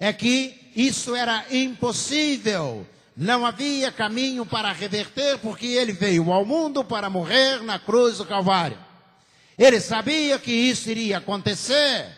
é 0.00 0.12
que 0.12 0.72
isso 0.74 1.14
era 1.14 1.46
impossível. 1.48 2.84
Não 3.16 3.46
havia 3.46 3.92
caminho 3.92 4.44
para 4.44 4.72
reverter, 4.72 5.38
porque 5.38 5.68
ele 5.68 5.92
veio 5.92 6.32
ao 6.32 6.44
mundo 6.44 6.82
para 6.82 7.08
morrer 7.08 7.62
na 7.62 7.78
cruz 7.78 8.18
do 8.18 8.24
Calvário. 8.24 8.78
Ele 9.56 9.78
sabia 9.80 10.40
que 10.40 10.50
isso 10.50 10.90
iria 10.90 11.18
acontecer. 11.18 12.15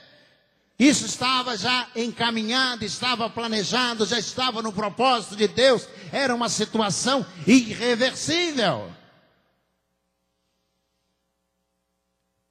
Isso 0.78 1.06
estava 1.06 1.56
já 1.56 1.90
encaminhado, 1.97 2.85
estava 2.85 3.28
planejado, 3.28 4.06
já 4.06 4.16
estava 4.16 4.62
no 4.62 4.73
propósito 4.73 5.35
de 5.35 5.49
Deus. 5.49 5.88
Era 6.12 6.32
uma 6.32 6.49
situação 6.49 7.26
irreversível. 7.44 8.94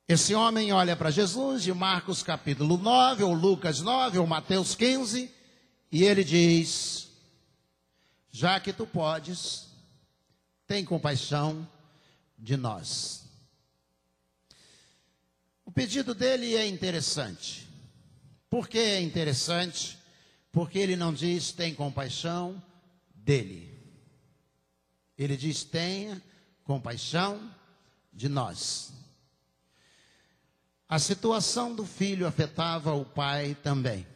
Esse 0.05 0.36
homem 0.36 0.74
olha 0.74 0.96
para 0.96 1.10
Jesus 1.10 1.63
de 1.63 1.74
Marcos 1.74 2.22
capítulo 2.22 2.77
9, 2.77 3.24
ou 3.24 3.34
Lucas 3.34 3.79
9, 3.79 4.19
ou 4.19 4.27
Mateus 4.27 4.75
15, 4.75 5.31
e 5.89 6.03
ele 6.03 6.24
diz: 6.24 7.10
Já 8.29 8.60
que 8.60 8.74
tu 8.74 8.86
podes, 8.86 9.67
tem 10.65 10.84
compaixão 10.84 11.65
de 12.38 12.57
nós. 12.57 13.25
O 15.63 15.72
pedido 15.72 16.13
dele 16.13 16.55
é 16.55 16.67
interessante. 16.67 17.67
Por 18.50 18.68
que 18.68 18.80
é 18.80 19.01
interessante? 19.01 19.98
Porque 20.51 20.80
ele 20.80 20.96
não 20.96 21.13
diz 21.13 21.51
tem 21.51 21.74
compaixão 21.75 22.62
dele. 23.13 23.77
Ele 25.18 25.36
diz 25.36 25.63
tenha 25.63 26.22
compaixão 26.63 27.54
de 28.13 28.30
nós. 28.30 28.94
A 30.88 31.00
situação 31.00 31.75
do 31.75 31.86
filho 31.86 32.25
afetava 32.25 32.94
o 32.94 33.04
pai 33.04 33.56
também. 33.62 34.08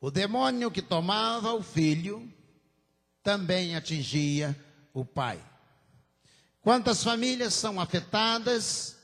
O 0.00 0.10
demônio 0.10 0.70
que 0.70 0.82
tomava 0.82 1.52
o 1.52 1.62
filho 1.62 2.32
também 3.22 3.76
atingia 3.76 4.58
o 4.92 5.04
pai. 5.04 5.44
Quantas 6.62 7.04
famílias 7.04 7.54
são 7.54 7.80
afetadas 7.80 8.99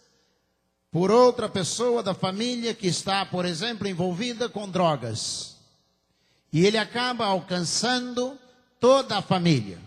por 0.97 1.11
outra 1.11 1.47
pessoa 1.47 2.03
da 2.03 2.15
família 2.15 2.73
que 2.73 2.87
está, 2.87 3.27
por 3.27 3.45
exemplo, 3.45 3.87
envolvida 3.87 4.49
com 4.49 4.67
drogas? 4.67 5.57
E 6.51 6.65
ele 6.65 6.79
acaba 6.79 7.27
alcançando 7.27 8.39
toda 8.81 9.19
a 9.19 9.21
família. 9.21 9.79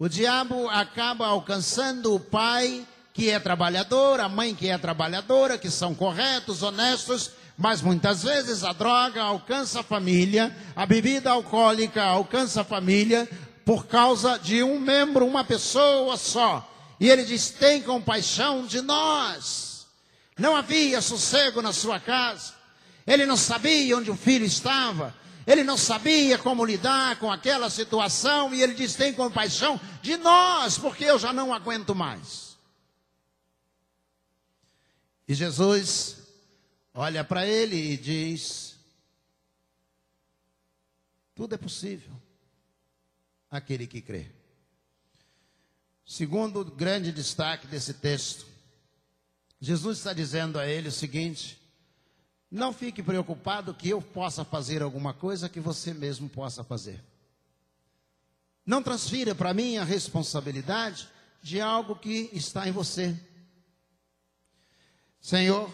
O 0.00 0.08
diabo 0.08 0.68
acaba 0.68 1.28
alcançando 1.28 2.12
o 2.12 2.18
pai 2.18 2.84
que 3.14 3.30
é 3.30 3.38
trabalhador, 3.38 4.18
a 4.18 4.28
mãe 4.28 4.52
que 4.52 4.68
é 4.68 4.76
trabalhadora, 4.76 5.56
que 5.56 5.70
são 5.70 5.94
corretos, 5.94 6.64
honestos, 6.64 7.30
mas 7.56 7.80
muitas 7.80 8.24
vezes 8.24 8.64
a 8.64 8.72
droga 8.72 9.22
alcança 9.22 9.78
a 9.78 9.84
família, 9.84 10.52
a 10.74 10.84
bebida 10.84 11.30
alcoólica 11.30 12.02
alcança 12.02 12.62
a 12.62 12.64
família 12.64 13.30
por 13.64 13.86
causa 13.86 14.40
de 14.40 14.60
um 14.64 14.80
membro, 14.80 15.24
uma 15.24 15.44
pessoa 15.44 16.16
só. 16.16 16.68
E 16.98 17.08
ele 17.08 17.22
diz: 17.24 17.50
tem 17.50 17.80
compaixão 17.80 18.66
de 18.66 18.80
nós. 18.80 19.71
Não 20.38 20.56
havia 20.56 21.00
sossego 21.00 21.60
na 21.60 21.72
sua 21.72 22.00
casa. 22.00 22.54
Ele 23.06 23.26
não 23.26 23.36
sabia 23.36 23.96
onde 23.96 24.10
o 24.10 24.16
filho 24.16 24.44
estava. 24.44 25.14
Ele 25.46 25.64
não 25.64 25.76
sabia 25.76 26.38
como 26.38 26.64
lidar 26.64 27.18
com 27.18 27.30
aquela 27.30 27.68
situação. 27.68 28.54
E 28.54 28.62
ele 28.62 28.74
diz: 28.74 28.94
tem 28.94 29.12
compaixão 29.12 29.80
de 30.00 30.16
nós, 30.16 30.78
porque 30.78 31.04
eu 31.04 31.18
já 31.18 31.32
não 31.32 31.52
aguento 31.52 31.94
mais. 31.94 32.56
E 35.26 35.34
Jesus 35.34 36.18
olha 36.94 37.24
para 37.24 37.46
ele 37.46 37.76
e 37.76 37.96
diz: 37.96 38.76
Tudo 41.34 41.54
é 41.54 41.58
possível 41.58 42.12
aquele 43.50 43.86
que 43.86 44.00
crê. 44.00 44.30
Segundo 46.04 46.64
grande 46.64 47.12
destaque 47.12 47.66
desse 47.66 47.94
texto, 47.94 48.51
Jesus 49.64 49.98
está 49.98 50.12
dizendo 50.12 50.58
a 50.58 50.66
ele 50.66 50.88
o 50.88 50.92
seguinte: 50.92 51.56
não 52.50 52.72
fique 52.72 53.00
preocupado 53.00 53.72
que 53.72 53.90
eu 53.90 54.02
possa 54.02 54.44
fazer 54.44 54.82
alguma 54.82 55.14
coisa 55.14 55.48
que 55.48 55.60
você 55.60 55.94
mesmo 55.94 56.28
possa 56.28 56.64
fazer. 56.64 57.00
Não 58.66 58.82
transfira 58.82 59.36
para 59.36 59.54
mim 59.54 59.76
a 59.76 59.84
responsabilidade 59.84 61.08
de 61.40 61.60
algo 61.60 61.94
que 61.94 62.28
está 62.32 62.66
em 62.66 62.72
você. 62.72 63.16
Senhor, 65.20 65.72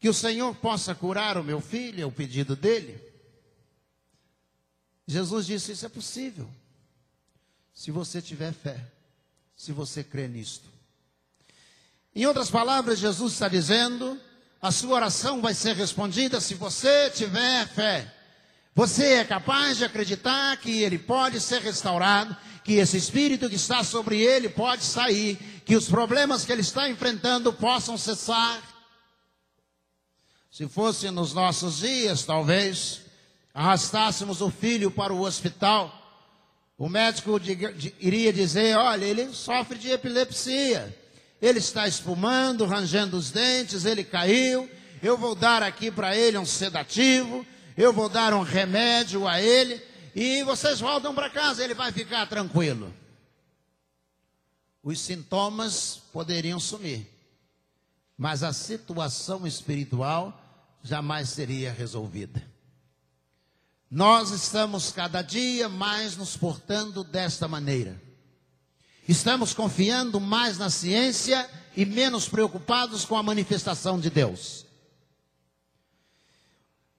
que 0.00 0.08
o 0.08 0.14
Senhor 0.14 0.54
possa 0.56 0.94
curar 0.94 1.36
o 1.36 1.44
meu 1.44 1.60
filho, 1.60 2.00
é 2.02 2.06
o 2.06 2.12
pedido 2.12 2.56
dele. 2.56 2.98
Jesus 5.06 5.44
disse: 5.44 5.72
Isso 5.72 5.84
é 5.84 5.90
possível, 5.90 6.50
se 7.74 7.90
você 7.90 8.22
tiver 8.22 8.54
fé, 8.54 8.90
se 9.54 9.70
você 9.70 10.02
crer 10.02 10.30
nisto. 10.30 10.73
Em 12.14 12.26
outras 12.26 12.50
palavras, 12.50 12.98
Jesus 12.98 13.32
está 13.32 13.48
dizendo: 13.48 14.18
a 14.62 14.70
sua 14.70 14.96
oração 14.96 15.40
vai 15.40 15.52
ser 15.52 15.74
respondida 15.74 16.40
se 16.40 16.54
você 16.54 17.10
tiver 17.10 17.66
fé. 17.68 18.10
Você 18.74 19.14
é 19.14 19.24
capaz 19.24 19.78
de 19.78 19.84
acreditar 19.84 20.56
que 20.56 20.82
ele 20.82 20.98
pode 20.98 21.40
ser 21.40 21.60
restaurado, 21.60 22.36
que 22.64 22.74
esse 22.74 22.96
espírito 22.96 23.48
que 23.48 23.56
está 23.56 23.84
sobre 23.84 24.20
ele 24.20 24.48
pode 24.48 24.82
sair, 24.82 25.36
que 25.64 25.76
os 25.76 25.88
problemas 25.88 26.44
que 26.44 26.52
ele 26.52 26.60
está 26.60 26.88
enfrentando 26.88 27.52
possam 27.52 27.96
cessar. 27.96 28.60
Se 30.50 30.68
fosse 30.68 31.10
nos 31.10 31.34
nossos 31.34 31.78
dias, 31.78 32.24
talvez, 32.24 33.02
arrastássemos 33.52 34.40
o 34.40 34.50
filho 34.50 34.90
para 34.90 35.12
o 35.12 35.22
hospital, 35.22 35.92
o 36.78 36.88
médico 36.88 37.40
iria 38.00 38.32
dizer: 38.32 38.76
olha, 38.76 39.04
ele 39.04 39.32
sofre 39.32 39.78
de 39.78 39.90
epilepsia, 39.90 40.96
ele 41.44 41.58
está 41.58 41.86
espumando, 41.86 42.64
rangendo 42.64 43.18
os 43.18 43.30
dentes, 43.30 43.84
ele 43.84 44.02
caiu. 44.02 44.66
Eu 45.02 45.18
vou 45.18 45.34
dar 45.34 45.62
aqui 45.62 45.90
para 45.90 46.16
ele 46.16 46.38
um 46.38 46.46
sedativo, 46.46 47.44
eu 47.76 47.92
vou 47.92 48.08
dar 48.08 48.32
um 48.32 48.40
remédio 48.40 49.28
a 49.28 49.42
ele, 49.42 49.82
e 50.14 50.42
vocês 50.44 50.80
voltam 50.80 51.14
para 51.14 51.28
casa, 51.28 51.62
ele 51.62 51.74
vai 51.74 51.92
ficar 51.92 52.26
tranquilo. 52.26 52.94
Os 54.82 54.98
sintomas 54.98 56.00
poderiam 56.14 56.58
sumir, 56.58 57.06
mas 58.16 58.42
a 58.42 58.54
situação 58.54 59.46
espiritual 59.46 60.40
jamais 60.82 61.28
seria 61.28 61.70
resolvida. 61.70 62.42
Nós 63.90 64.30
estamos 64.30 64.90
cada 64.90 65.20
dia 65.20 65.68
mais 65.68 66.16
nos 66.16 66.38
portando 66.38 67.04
desta 67.04 67.46
maneira. 67.46 68.00
Estamos 69.08 69.52
confiando 69.52 70.20
mais 70.20 70.58
na 70.58 70.70
ciência 70.70 71.48
e 71.76 71.84
menos 71.84 72.28
preocupados 72.28 73.04
com 73.04 73.16
a 73.16 73.22
manifestação 73.22 74.00
de 74.00 74.10
Deus. 74.10 74.64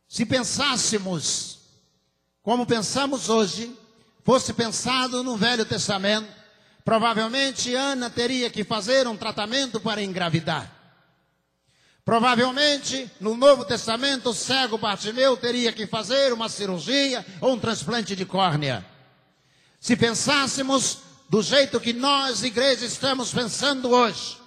Se 0.08 0.26
pensássemos 0.26 1.56
como 2.46 2.64
pensamos 2.64 3.28
hoje, 3.28 3.76
fosse 4.24 4.54
pensado 4.54 5.24
no 5.24 5.36
Velho 5.36 5.66
Testamento, 5.66 6.32
provavelmente 6.84 7.74
Ana 7.74 8.08
teria 8.08 8.52
que 8.52 8.64
fazer 8.64 9.08
um 9.08 9.18
tratamento 9.18 9.82
para 9.82 10.04
engravidar. 10.04 10.72
Provavelmente, 12.06 13.10
no 13.20 13.36
Novo 13.36 13.66
Testamento, 13.66 14.30
o 14.30 14.34
cego 14.34 14.78
Bartimeu 14.78 15.36
teria 15.36 15.74
que 15.74 15.88
fazer 15.88 16.32
uma 16.32 16.48
cirurgia 16.48 17.26
ou 17.42 17.54
um 17.54 17.60
transplante 17.60 18.16
de 18.16 18.26
córnea. 18.26 18.86
Se 19.80 19.96
pensássemos 19.96 21.00
do 21.30 21.42
jeito 21.42 21.80
que 21.80 21.94
nós, 21.94 22.44
igreja, 22.44 22.86
estamos 22.86 23.34
pensando 23.34 23.90
hoje, 23.90 24.38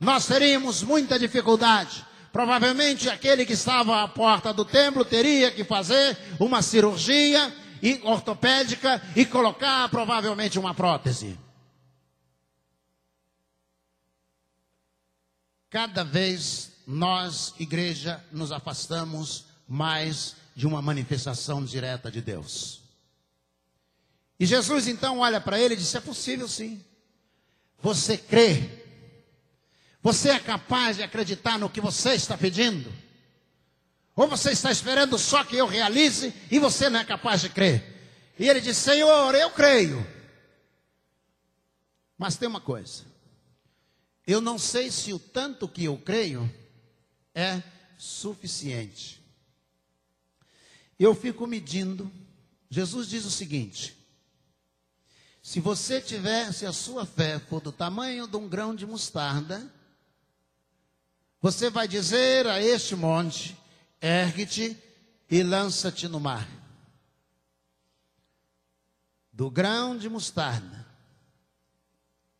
nós 0.00 0.26
teríamos 0.26 0.82
muita 0.82 1.18
dificuldade. 1.18 2.04
Provavelmente 2.32 3.10
aquele 3.10 3.44
que 3.44 3.52
estava 3.52 4.02
à 4.02 4.08
porta 4.08 4.52
do 4.52 4.64
templo 4.64 5.04
teria 5.04 5.50
que 5.50 5.64
fazer 5.64 6.16
uma 6.40 6.62
cirurgia 6.62 7.54
ortopédica 8.02 9.02
e 9.14 9.24
colocar 9.26 9.88
provavelmente 9.90 10.58
uma 10.58 10.74
prótese. 10.74 11.38
Cada 15.68 16.04
vez 16.04 16.72
nós, 16.86 17.54
igreja, 17.58 18.22
nos 18.30 18.52
afastamos 18.52 19.46
mais 19.68 20.36
de 20.54 20.66
uma 20.66 20.82
manifestação 20.82 21.64
direta 21.64 22.10
de 22.10 22.20
Deus. 22.20 22.81
E 24.42 24.46
Jesus 24.46 24.88
então 24.88 25.20
olha 25.20 25.40
para 25.40 25.56
ele 25.56 25.74
e 25.74 25.76
diz: 25.76 25.94
É 25.94 26.00
possível 26.00 26.48
sim. 26.48 26.84
Você 27.80 28.18
crê. 28.18 28.68
Você 30.02 30.30
é 30.30 30.40
capaz 30.40 30.96
de 30.96 31.04
acreditar 31.04 31.56
no 31.60 31.70
que 31.70 31.80
você 31.80 32.14
está 32.14 32.36
pedindo? 32.36 32.92
Ou 34.16 34.26
você 34.26 34.50
está 34.50 34.72
esperando 34.72 35.16
só 35.16 35.44
que 35.44 35.56
eu 35.56 35.64
realize 35.64 36.34
e 36.50 36.58
você 36.58 36.90
não 36.90 36.98
é 36.98 37.04
capaz 37.04 37.42
de 37.42 37.50
crer? 37.50 38.34
E 38.36 38.48
ele 38.48 38.60
diz: 38.60 38.76
Senhor, 38.78 39.32
eu 39.36 39.48
creio. 39.50 40.04
Mas 42.18 42.34
tem 42.34 42.48
uma 42.48 42.60
coisa. 42.60 43.04
Eu 44.26 44.40
não 44.40 44.58
sei 44.58 44.90
se 44.90 45.12
o 45.12 45.20
tanto 45.20 45.68
que 45.68 45.84
eu 45.84 45.96
creio 45.98 46.52
é 47.32 47.62
suficiente. 47.96 49.22
Eu 50.98 51.14
fico 51.14 51.46
medindo. 51.46 52.10
Jesus 52.68 53.08
diz 53.08 53.24
o 53.24 53.30
seguinte: 53.30 54.01
se 55.42 55.58
você 55.58 56.00
tiver, 56.00 56.52
se 56.52 56.64
a 56.64 56.72
sua 56.72 57.04
fé 57.04 57.40
for 57.40 57.60
do 57.60 57.72
tamanho 57.72 58.28
de 58.28 58.36
um 58.36 58.48
grão 58.48 58.72
de 58.72 58.86
mostarda, 58.86 59.68
você 61.40 61.68
vai 61.68 61.88
dizer 61.88 62.46
a 62.46 62.62
este 62.62 62.94
monte: 62.94 63.58
ergue-te 64.00 64.80
e 65.28 65.42
lança-te 65.42 66.06
no 66.06 66.20
mar. 66.20 66.48
Do 69.32 69.50
grão 69.50 69.98
de 69.98 70.08
mostarda. 70.08 70.86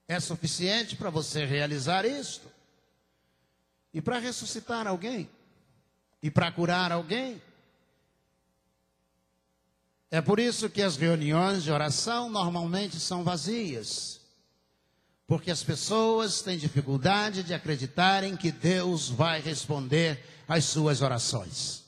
É 0.07 0.21
suficiente 0.21 0.95
para 0.95 1.11
você 1.11 1.45
realizar 1.45 2.05
isto? 2.05 2.49
E 3.93 4.01
para 4.01 4.19
ressuscitar 4.19 4.87
alguém? 4.87 5.29
E 6.23 6.31
para 6.31 6.53
curar 6.53 6.93
alguém? 6.93 7.43
É 10.13 10.21
por 10.21 10.39
isso 10.39 10.69
que 10.69 10.83
as 10.83 10.95
reuniões 10.95 11.65
de 11.65 11.73
oração 11.73 12.29
normalmente 12.29 13.01
são 13.01 13.25
vazias. 13.25 14.21
Porque 15.27 15.51
as 15.51 15.63
pessoas 15.63 16.43
têm 16.43 16.59
dificuldade 16.59 17.43
de 17.43 17.55
acreditarem 17.55 18.37
que 18.37 18.53
Deus 18.53 19.09
vai 19.09 19.41
responder 19.41 20.23
às 20.47 20.67
suas 20.67 21.01
orações. 21.01 21.85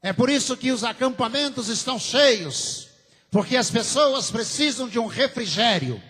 É 0.00 0.10
por 0.10 0.30
isso 0.30 0.56
que 0.56 0.72
os 0.72 0.84
acampamentos 0.84 1.68
estão 1.68 1.98
cheios, 1.98 2.88
porque 3.30 3.54
as 3.54 3.70
pessoas 3.70 4.30
precisam 4.30 4.88
de 4.88 4.98
um 4.98 5.06
refrigério 5.06 6.02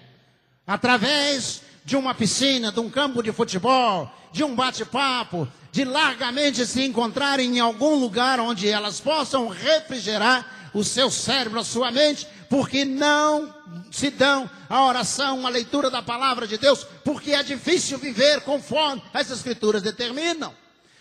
através 0.64 1.62
de 1.85 1.96
uma 1.96 2.14
piscina, 2.14 2.70
de 2.70 2.78
um 2.78 2.88
campo 2.88 3.24
de 3.24 3.32
futebol, 3.32 4.08
de 4.30 4.44
um 4.44 4.54
bate-papo, 4.54 5.48
de 5.72 5.85
largamente 5.85 6.66
se 6.66 6.85
encontrarem 6.85 7.56
em 7.56 7.61
algum 7.61 7.94
lugar 7.94 8.38
onde 8.38 8.68
elas 8.68 9.00
possam 9.00 9.48
refrigerar 9.48 10.70
o 10.74 10.85
seu 10.85 11.11
cérebro, 11.11 11.58
a 11.58 11.64
sua 11.64 11.90
mente, 11.90 12.28
porque 12.48 12.85
não 12.85 13.52
se 13.90 14.11
dão 14.11 14.48
a 14.68 14.85
oração, 14.85 15.46
a 15.46 15.50
leitura 15.50 15.90
da 15.90 16.02
palavra 16.02 16.46
de 16.46 16.58
Deus, 16.58 16.85
porque 17.02 17.32
é 17.32 17.42
difícil 17.42 17.98
viver 17.98 18.42
conforme 18.42 19.02
as 19.14 19.30
escrituras 19.30 19.82
determinam. 19.82 20.54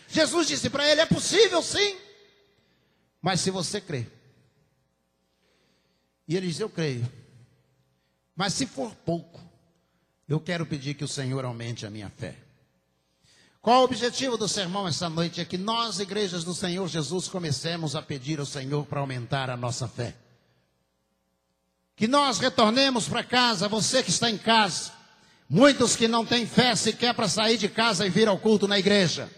Jesus 0.07 0.47
disse 0.47 0.69
para 0.69 0.89
ele: 0.89 1.01
é 1.01 1.05
possível 1.05 1.61
sim, 1.61 1.97
mas 3.21 3.41
se 3.41 3.51
você 3.51 3.81
crê. 3.81 4.07
E 6.29 6.37
ele 6.37 6.47
diz: 6.47 6.61
eu 6.61 6.69
creio, 6.69 7.11
mas 8.33 8.53
se 8.53 8.65
for 8.65 8.95
pouco, 8.95 9.41
eu 10.29 10.39
quero 10.39 10.65
pedir 10.65 10.93
que 10.93 11.03
o 11.03 11.09
Senhor 11.09 11.43
aumente 11.43 11.85
a 11.85 11.89
minha 11.89 12.09
fé. 12.09 12.37
Qual 13.61 13.81
o 13.81 13.83
objetivo 13.83 14.37
do 14.37 14.47
sermão 14.47 14.87
esta 14.87 15.07
noite? 15.07 15.39
É 15.39 15.45
que 15.45 15.57
nós, 15.57 15.99
igrejas 15.99 16.43
do 16.43 16.53
Senhor 16.53 16.87
Jesus, 16.87 17.27
comecemos 17.27 17.95
a 17.95 18.01
pedir 18.01 18.39
ao 18.39 18.45
Senhor 18.45 18.87
para 18.87 18.99
aumentar 18.99 19.51
a 19.51 19.57
nossa 19.57 19.87
fé. 19.87 20.15
Que 21.95 22.07
nós 22.07 22.39
retornemos 22.39 23.07
para 23.07 23.23
casa, 23.23 23.67
você 23.67 24.01
que 24.01 24.09
está 24.09 24.31
em 24.31 24.37
casa. 24.37 24.91
Muitos 25.47 25.95
que 25.95 26.07
não 26.07 26.25
têm 26.25 26.47
fé 26.47 26.75
sequer 26.75 27.13
para 27.13 27.27
sair 27.27 27.57
de 27.57 27.69
casa 27.69 28.07
e 28.07 28.09
vir 28.09 28.27
ao 28.27 28.39
culto 28.39 28.67
na 28.67 28.79
igreja. 28.79 29.29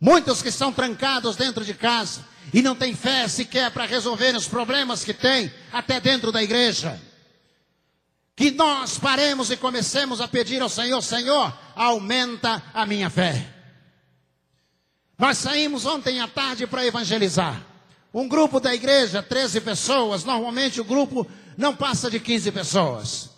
Muitos 0.00 0.40
que 0.40 0.48
estão 0.48 0.72
trancados 0.72 1.36
dentro 1.36 1.62
de 1.62 1.74
casa 1.74 2.24
e 2.54 2.62
não 2.62 2.74
têm 2.74 2.94
fé 2.94 3.28
sequer 3.28 3.70
para 3.70 3.84
resolver 3.84 4.34
os 4.34 4.48
problemas 4.48 5.04
que 5.04 5.12
têm 5.12 5.52
até 5.70 6.00
dentro 6.00 6.32
da 6.32 6.42
igreja 6.42 6.98
que 8.40 8.50
nós 8.52 8.98
paremos 8.98 9.50
e 9.50 9.56
comecemos 9.58 10.18
a 10.18 10.26
pedir 10.26 10.62
ao 10.62 10.68
Senhor: 10.70 11.02
Senhor, 11.02 11.52
aumenta 11.80 12.62
a 12.74 12.84
minha 12.84 13.08
fé. 13.08 13.54
Nós 15.18 15.38
saímos 15.38 15.86
ontem 15.86 16.20
à 16.20 16.28
tarde 16.28 16.66
para 16.66 16.84
evangelizar. 16.84 17.64
Um 18.12 18.28
grupo 18.28 18.60
da 18.60 18.74
igreja, 18.74 19.22
13 19.22 19.62
pessoas, 19.62 20.24
normalmente 20.24 20.78
o 20.80 20.84
grupo 20.84 21.26
não 21.56 21.74
passa 21.74 22.10
de 22.10 22.20
15 22.20 22.52
pessoas. 22.52 23.30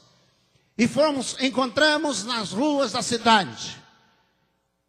E 0.76 0.88
fomos, 0.88 1.37
encontramos 1.40 2.24
nas 2.24 2.50
ruas 2.50 2.92
da 2.92 3.02
cidade 3.02 3.81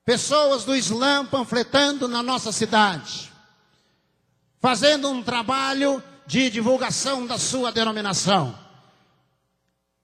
pessoas 0.03 0.65
do 0.65 0.75
Islã 0.75 1.25
panfletando 1.25 2.07
na 2.09 2.21
nossa 2.21 2.51
cidade, 2.51 3.31
fazendo 4.59 5.09
um 5.09 5.23
trabalho 5.23 6.03
de 6.25 6.49
divulgação 6.49 7.25
da 7.25 7.37
sua 7.37 7.71
denominação. 7.71 8.62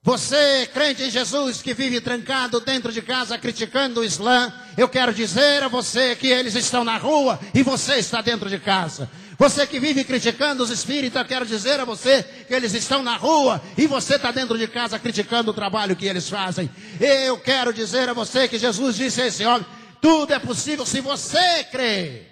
Você, 0.02 0.66
crente 0.72 1.02
em 1.02 1.10
Jesus, 1.10 1.60
que 1.60 1.74
vive 1.74 2.00
trancado 2.00 2.58
dentro 2.60 2.90
de 2.90 3.02
casa 3.02 3.36
criticando 3.36 4.00
o 4.00 4.04
Islã, 4.04 4.50
eu 4.76 4.88
quero 4.88 5.12
dizer 5.12 5.62
a 5.62 5.68
você 5.68 6.16
que 6.16 6.28
eles 6.28 6.54
estão 6.54 6.82
na 6.82 6.96
rua 6.96 7.38
e 7.52 7.62
você 7.62 7.96
está 7.96 8.22
dentro 8.22 8.48
de 8.48 8.58
casa. 8.58 9.10
Você 9.38 9.66
que 9.66 9.78
vive 9.78 10.02
criticando 10.02 10.62
os 10.62 10.70
espíritas, 10.70 11.20
eu 11.20 11.28
quero 11.28 11.44
dizer 11.44 11.80
a 11.80 11.84
você 11.84 12.22
que 12.22 12.54
eles 12.54 12.72
estão 12.72 13.02
na 13.02 13.16
rua 13.16 13.62
e 13.76 13.86
você 13.86 14.14
está 14.14 14.30
dentro 14.30 14.56
de 14.56 14.66
casa 14.66 14.98
criticando 14.98 15.50
o 15.50 15.54
trabalho 15.54 15.96
que 15.96 16.06
eles 16.06 16.30
fazem. 16.30 16.70
Eu 16.98 17.38
quero 17.38 17.72
dizer 17.72 18.08
a 18.08 18.14
você 18.14 18.48
que 18.48 18.58
Jesus 18.58 18.96
disse 18.96 19.20
a 19.20 19.26
esse 19.26 19.44
homem: 19.44 19.66
tudo 20.00 20.32
é 20.32 20.38
possível 20.38 20.86
se 20.86 21.02
você 21.02 21.64
crer. 21.64 22.26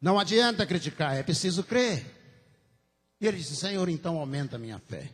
Não 0.00 0.18
adianta 0.18 0.64
criticar, 0.64 1.14
é 1.14 1.22
preciso 1.22 1.62
crer. 1.62 2.15
E 3.20 3.26
ele 3.26 3.38
disse: 3.38 3.56
Senhor, 3.56 3.88
então 3.88 4.18
aumenta 4.18 4.56
a 4.56 4.58
minha 4.58 4.78
fé. 4.78 5.10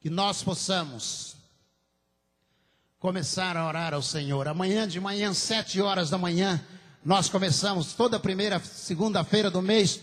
Que 0.00 0.08
nós 0.08 0.42
possamos 0.42 1.36
começar 2.98 3.56
a 3.56 3.66
orar 3.66 3.94
ao 3.94 4.02
Senhor. 4.02 4.46
Amanhã 4.48 4.86
de 4.86 5.00
manhã, 5.00 5.32
sete 5.32 5.80
horas 5.80 6.10
da 6.10 6.18
manhã, 6.18 6.60
nós 7.04 7.28
começamos 7.28 7.92
toda 7.94 8.18
primeira 8.18 8.60
segunda-feira 8.60 9.50
do 9.50 9.62
mês, 9.62 10.00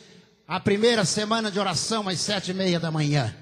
a 0.48 0.60
primeira 0.60 1.06
semana 1.06 1.52
de 1.52 1.60
oração 1.60 2.08
às 2.08 2.20
sete 2.20 2.52
e 2.52 2.54
meia 2.54 2.80
da 2.80 2.92
manhã. 2.92 3.36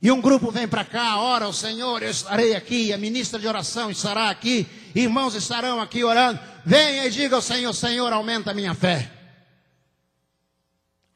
E 0.00 0.10
um 0.10 0.20
grupo 0.20 0.50
vem 0.50 0.68
para 0.68 0.84
cá, 0.84 1.18
ora 1.18 1.46
ao 1.46 1.52
Senhor, 1.52 2.02
eu 2.02 2.10
estarei 2.10 2.54
aqui, 2.54 2.92
a 2.92 2.98
ministra 2.98 3.40
de 3.40 3.48
oração 3.48 3.90
estará 3.90 4.28
aqui, 4.28 4.66
irmãos 4.94 5.34
estarão 5.34 5.80
aqui 5.80 6.04
orando. 6.04 6.38
Venha 6.64 7.06
e 7.06 7.10
diga 7.10 7.36
ao 7.36 7.42
Senhor, 7.42 7.72
Senhor, 7.72 8.12
aumenta 8.12 8.50
a 8.50 8.54
minha 8.54 8.74
fé. 8.74 9.15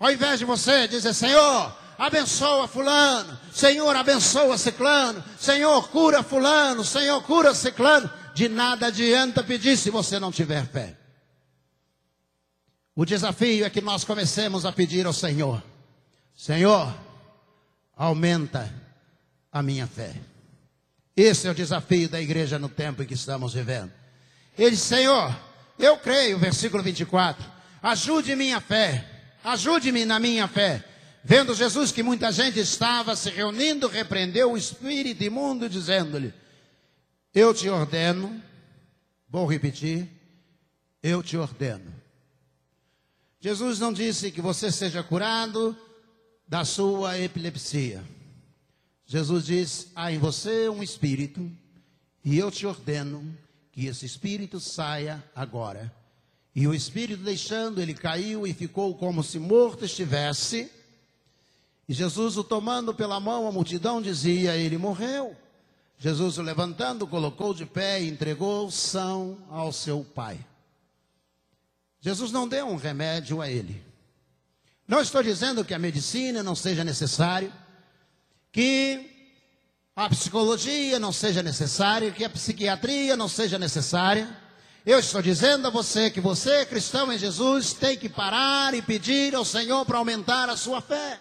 Ao 0.00 0.10
invés 0.10 0.38
de 0.38 0.46
você 0.46 0.88
dizer, 0.88 1.12
Senhor, 1.12 1.76
abençoa 1.98 2.66
fulano, 2.66 3.38
Senhor, 3.52 3.94
abençoa 3.94 4.56
ciclano, 4.56 5.22
Senhor, 5.38 5.90
cura 5.90 6.22
fulano, 6.22 6.82
Senhor, 6.82 7.22
cura 7.22 7.54
ciclano, 7.54 8.10
de 8.32 8.48
nada 8.48 8.86
adianta 8.86 9.44
pedir 9.44 9.76
se 9.76 9.90
você 9.90 10.18
não 10.18 10.32
tiver 10.32 10.66
fé. 10.66 10.96
O 12.96 13.04
desafio 13.04 13.66
é 13.66 13.68
que 13.68 13.82
nós 13.82 14.02
comecemos 14.02 14.64
a 14.64 14.72
pedir 14.72 15.04
ao 15.04 15.12
Senhor, 15.12 15.62
Senhor, 16.34 16.94
aumenta 17.94 18.72
a 19.52 19.62
minha 19.62 19.86
fé. 19.86 20.14
Esse 21.14 21.46
é 21.46 21.50
o 21.50 21.54
desafio 21.54 22.08
da 22.08 22.18
igreja 22.22 22.58
no 22.58 22.70
tempo 22.70 23.02
em 23.02 23.06
que 23.06 23.12
estamos 23.12 23.52
vivendo. 23.52 23.92
Ele 24.56 24.70
disse, 24.70 24.86
Senhor, 24.86 25.38
eu 25.78 25.98
creio, 25.98 26.38
versículo 26.38 26.82
24, 26.82 27.44
ajude 27.82 28.34
minha 28.34 28.62
fé. 28.62 29.09
Ajude-me 29.42 30.04
na 30.04 30.18
minha 30.18 30.46
fé. 30.46 30.84
Vendo 31.22 31.54
Jesus 31.54 31.92
que 31.92 32.02
muita 32.02 32.32
gente 32.32 32.58
estava 32.58 33.14
se 33.14 33.30
reunindo, 33.30 33.88
repreendeu 33.88 34.52
o 34.52 34.56
espírito 34.56 35.22
imundo, 35.22 35.68
dizendo-lhe: 35.68 36.32
Eu 37.34 37.52
te 37.52 37.68
ordeno, 37.68 38.42
vou 39.28 39.46
repetir, 39.46 40.08
eu 41.02 41.22
te 41.22 41.36
ordeno. 41.36 41.92
Jesus 43.38 43.78
não 43.78 43.92
disse 43.92 44.30
que 44.30 44.40
você 44.40 44.70
seja 44.70 45.02
curado 45.02 45.76
da 46.46 46.64
sua 46.64 47.18
epilepsia. 47.18 48.02
Jesus 49.06 49.46
diz: 49.46 49.88
há 49.94 50.12
em 50.12 50.18
você 50.18 50.68
um 50.68 50.82
espírito, 50.82 51.50
e 52.24 52.38
eu 52.38 52.50
te 52.50 52.66
ordeno 52.66 53.36
que 53.72 53.86
esse 53.86 54.06
espírito 54.06 54.58
saia 54.58 55.22
agora. 55.34 55.99
E 56.54 56.66
o 56.66 56.74
espírito 56.74 57.22
deixando, 57.22 57.80
ele 57.80 57.94
caiu 57.94 58.46
e 58.46 58.52
ficou 58.52 58.94
como 58.94 59.22
se 59.22 59.38
morto 59.38 59.84
estivesse. 59.84 60.70
E 61.88 61.94
Jesus 61.94 62.36
o 62.36 62.44
tomando 62.44 62.94
pela 62.94 63.20
mão, 63.20 63.46
a 63.46 63.52
multidão 63.52 64.02
dizia: 64.02 64.56
Ele 64.56 64.78
morreu. 64.78 65.36
Jesus 65.98 66.38
o 66.38 66.42
levantando, 66.42 67.06
colocou 67.06 67.52
de 67.52 67.66
pé 67.66 68.00
e 68.00 68.08
entregou 68.08 68.70
são 68.70 69.36
ao 69.50 69.70
seu 69.72 70.02
pai. 70.02 70.38
Jesus 72.00 72.32
não 72.32 72.48
deu 72.48 72.66
um 72.66 72.76
remédio 72.76 73.42
a 73.42 73.50
ele. 73.50 73.82
Não 74.88 75.00
estou 75.00 75.22
dizendo 75.22 75.64
que 75.64 75.74
a 75.74 75.78
medicina 75.78 76.42
não 76.42 76.54
seja 76.56 76.82
necessária, 76.82 77.52
que 78.50 79.08
a 79.94 80.08
psicologia 80.08 80.98
não 80.98 81.12
seja 81.12 81.42
necessária, 81.42 82.10
que 82.10 82.24
a 82.24 82.30
psiquiatria 82.30 83.16
não 83.16 83.28
seja 83.28 83.58
necessária. 83.58 84.34
Eu 84.84 84.98
estou 84.98 85.20
dizendo 85.20 85.66
a 85.66 85.70
você 85.70 86.10
que 86.10 86.20
você, 86.20 86.64
cristão 86.64 87.12
em 87.12 87.18
Jesus, 87.18 87.74
tem 87.74 87.98
que 87.98 88.08
parar 88.08 88.72
e 88.74 88.80
pedir 88.80 89.34
ao 89.34 89.44
Senhor 89.44 89.84
para 89.84 89.98
aumentar 89.98 90.48
a 90.48 90.56
sua 90.56 90.80
fé. 90.80 91.20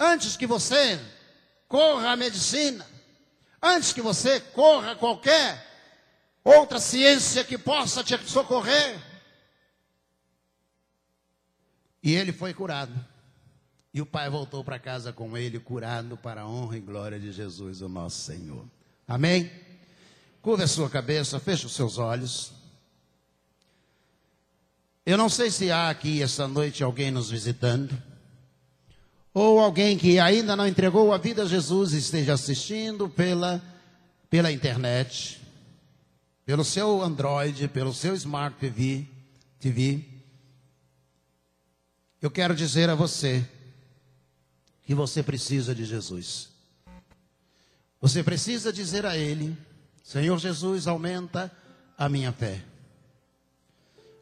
Antes 0.00 0.36
que 0.36 0.46
você 0.46 0.98
corra 1.68 2.12
a 2.12 2.16
medicina, 2.16 2.86
antes 3.62 3.92
que 3.92 4.00
você 4.00 4.40
corra 4.40 4.96
qualquer 4.96 5.64
outra 6.42 6.80
ciência 6.80 7.44
que 7.44 7.58
possa 7.58 8.02
te 8.02 8.18
socorrer. 8.28 8.98
E 12.02 12.14
ele 12.14 12.32
foi 12.32 12.54
curado. 12.54 12.92
E 13.92 14.00
o 14.00 14.06
pai 14.06 14.28
voltou 14.28 14.64
para 14.64 14.78
casa 14.78 15.12
com 15.12 15.36
ele, 15.36 15.60
curado 15.60 16.16
para 16.16 16.42
a 16.42 16.48
honra 16.48 16.76
e 16.76 16.80
glória 16.80 17.20
de 17.20 17.30
Jesus, 17.30 17.80
o 17.80 17.88
nosso 17.88 18.22
Senhor. 18.22 18.64
Amém? 19.06 19.63
Curva 20.44 20.64
a 20.64 20.68
sua 20.68 20.90
cabeça, 20.90 21.40
feche 21.40 21.64
os 21.64 21.72
seus 21.72 21.96
olhos. 21.96 22.52
Eu 25.06 25.16
não 25.16 25.30
sei 25.30 25.50
se 25.50 25.70
há 25.70 25.88
aqui 25.88 26.22
essa 26.22 26.46
noite 26.46 26.84
alguém 26.84 27.10
nos 27.10 27.30
visitando, 27.30 27.96
ou 29.32 29.58
alguém 29.58 29.96
que 29.96 30.18
ainda 30.18 30.54
não 30.54 30.68
entregou 30.68 31.14
a 31.14 31.16
vida 31.16 31.44
a 31.44 31.46
Jesus 31.46 31.94
e 31.94 31.98
esteja 31.98 32.34
assistindo 32.34 33.08
pela, 33.08 33.58
pela 34.28 34.52
internet, 34.52 35.40
pelo 36.44 36.62
seu 36.62 37.00
Android, 37.02 37.66
pelo 37.68 37.94
seu 37.94 38.14
Smart 38.14 38.54
TV, 38.58 39.06
TV. 39.58 40.04
Eu 42.20 42.30
quero 42.30 42.54
dizer 42.54 42.90
a 42.90 42.94
você 42.94 43.48
que 44.82 44.94
você 44.94 45.22
precisa 45.22 45.74
de 45.74 45.86
Jesus. 45.86 46.50
Você 47.98 48.22
precisa 48.22 48.70
dizer 48.70 49.06
a 49.06 49.16
Ele 49.16 49.56
Senhor 50.04 50.38
Jesus, 50.38 50.86
aumenta 50.86 51.50
a 51.96 52.10
minha 52.10 52.30
fé. 52.30 52.62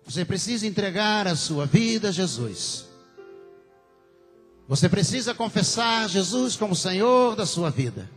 Você 0.05 0.25
precisa 0.25 0.65
entregar 0.65 1.27
a 1.27 1.35
sua 1.35 1.67
vida 1.67 2.09
a 2.09 2.13
Jesus. 2.13 2.87
Você 4.69 4.89
precisa 4.89 5.35
confessar 5.35 6.09
Jesus 6.09 6.55
como 6.55 6.77
Senhor 6.77 7.35
da 7.35 7.45
sua 7.45 7.69
vida. 7.69 8.09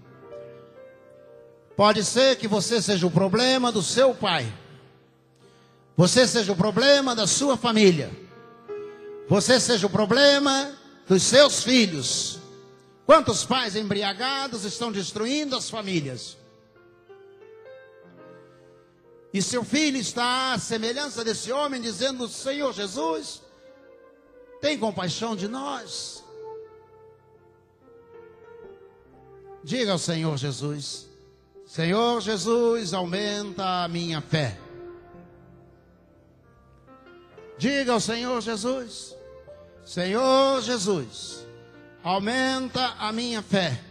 Pode 1.76 2.04
ser 2.04 2.38
que 2.38 2.48
você 2.48 2.80
seja 2.80 3.08
o 3.08 3.12
problema 3.12 3.72
do 3.72 3.82
seu 3.82 4.14
pai. 4.14 4.46
Você 5.98 6.28
seja 6.28 6.52
o 6.52 6.56
problema 6.56 7.16
da 7.16 7.26
sua 7.26 7.58
família. 7.58 8.12
Você 9.28 9.60
seja 9.60 9.88
o 9.88 9.90
problema 9.90 10.72
dos 11.08 11.24
seus 11.24 11.64
filhos. 11.64 12.38
Quantos 13.08 13.44
pais 13.44 13.76
embriagados 13.76 14.66
estão 14.66 14.92
destruindo 14.92 15.56
as 15.56 15.68
famílias? 15.68 16.38
E 19.36 19.42
seu 19.42 19.66
filho 19.66 19.98
está 19.98 20.54
à 20.54 20.58
semelhança 20.58 21.22
desse 21.22 21.52
homem, 21.52 21.82
dizendo: 21.82 22.26
Senhor 22.26 22.72
Jesus, 22.72 23.42
tem 24.62 24.80
compaixão 24.80 25.36
de 25.36 25.50
nós. 25.50 26.24
Diga 29.62 29.92
ao 29.92 29.98
Senhor 29.98 30.38
Jesus: 30.38 31.10
Senhor 31.68 32.22
Jesus, 32.22 32.94
aumenta 32.94 33.84
a 33.84 33.90
minha 33.90 34.22
fé. 34.22 34.58
Diga 37.58 37.92
ao 37.92 38.00
Senhor 38.00 38.40
Jesus: 38.40 39.18
Senhor 39.84 40.62
Jesus, 40.62 41.46
aumenta 42.02 42.86
a 42.98 43.12
minha 43.12 43.42
fé. 43.42 43.84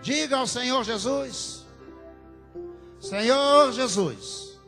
Diga 0.00 0.38
ao 0.38 0.46
Senhor 0.46 0.82
Jesus: 0.82 1.63
Senhor 3.04 3.70
Jesus, 3.70 4.58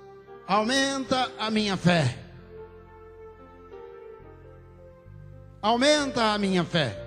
aumenta 0.46 1.32
a 1.38 1.50
minha 1.50 1.74
fé. 1.74 2.18
Aumenta 5.62 6.34
a 6.34 6.38
minha 6.38 6.62
fé. 6.62 7.05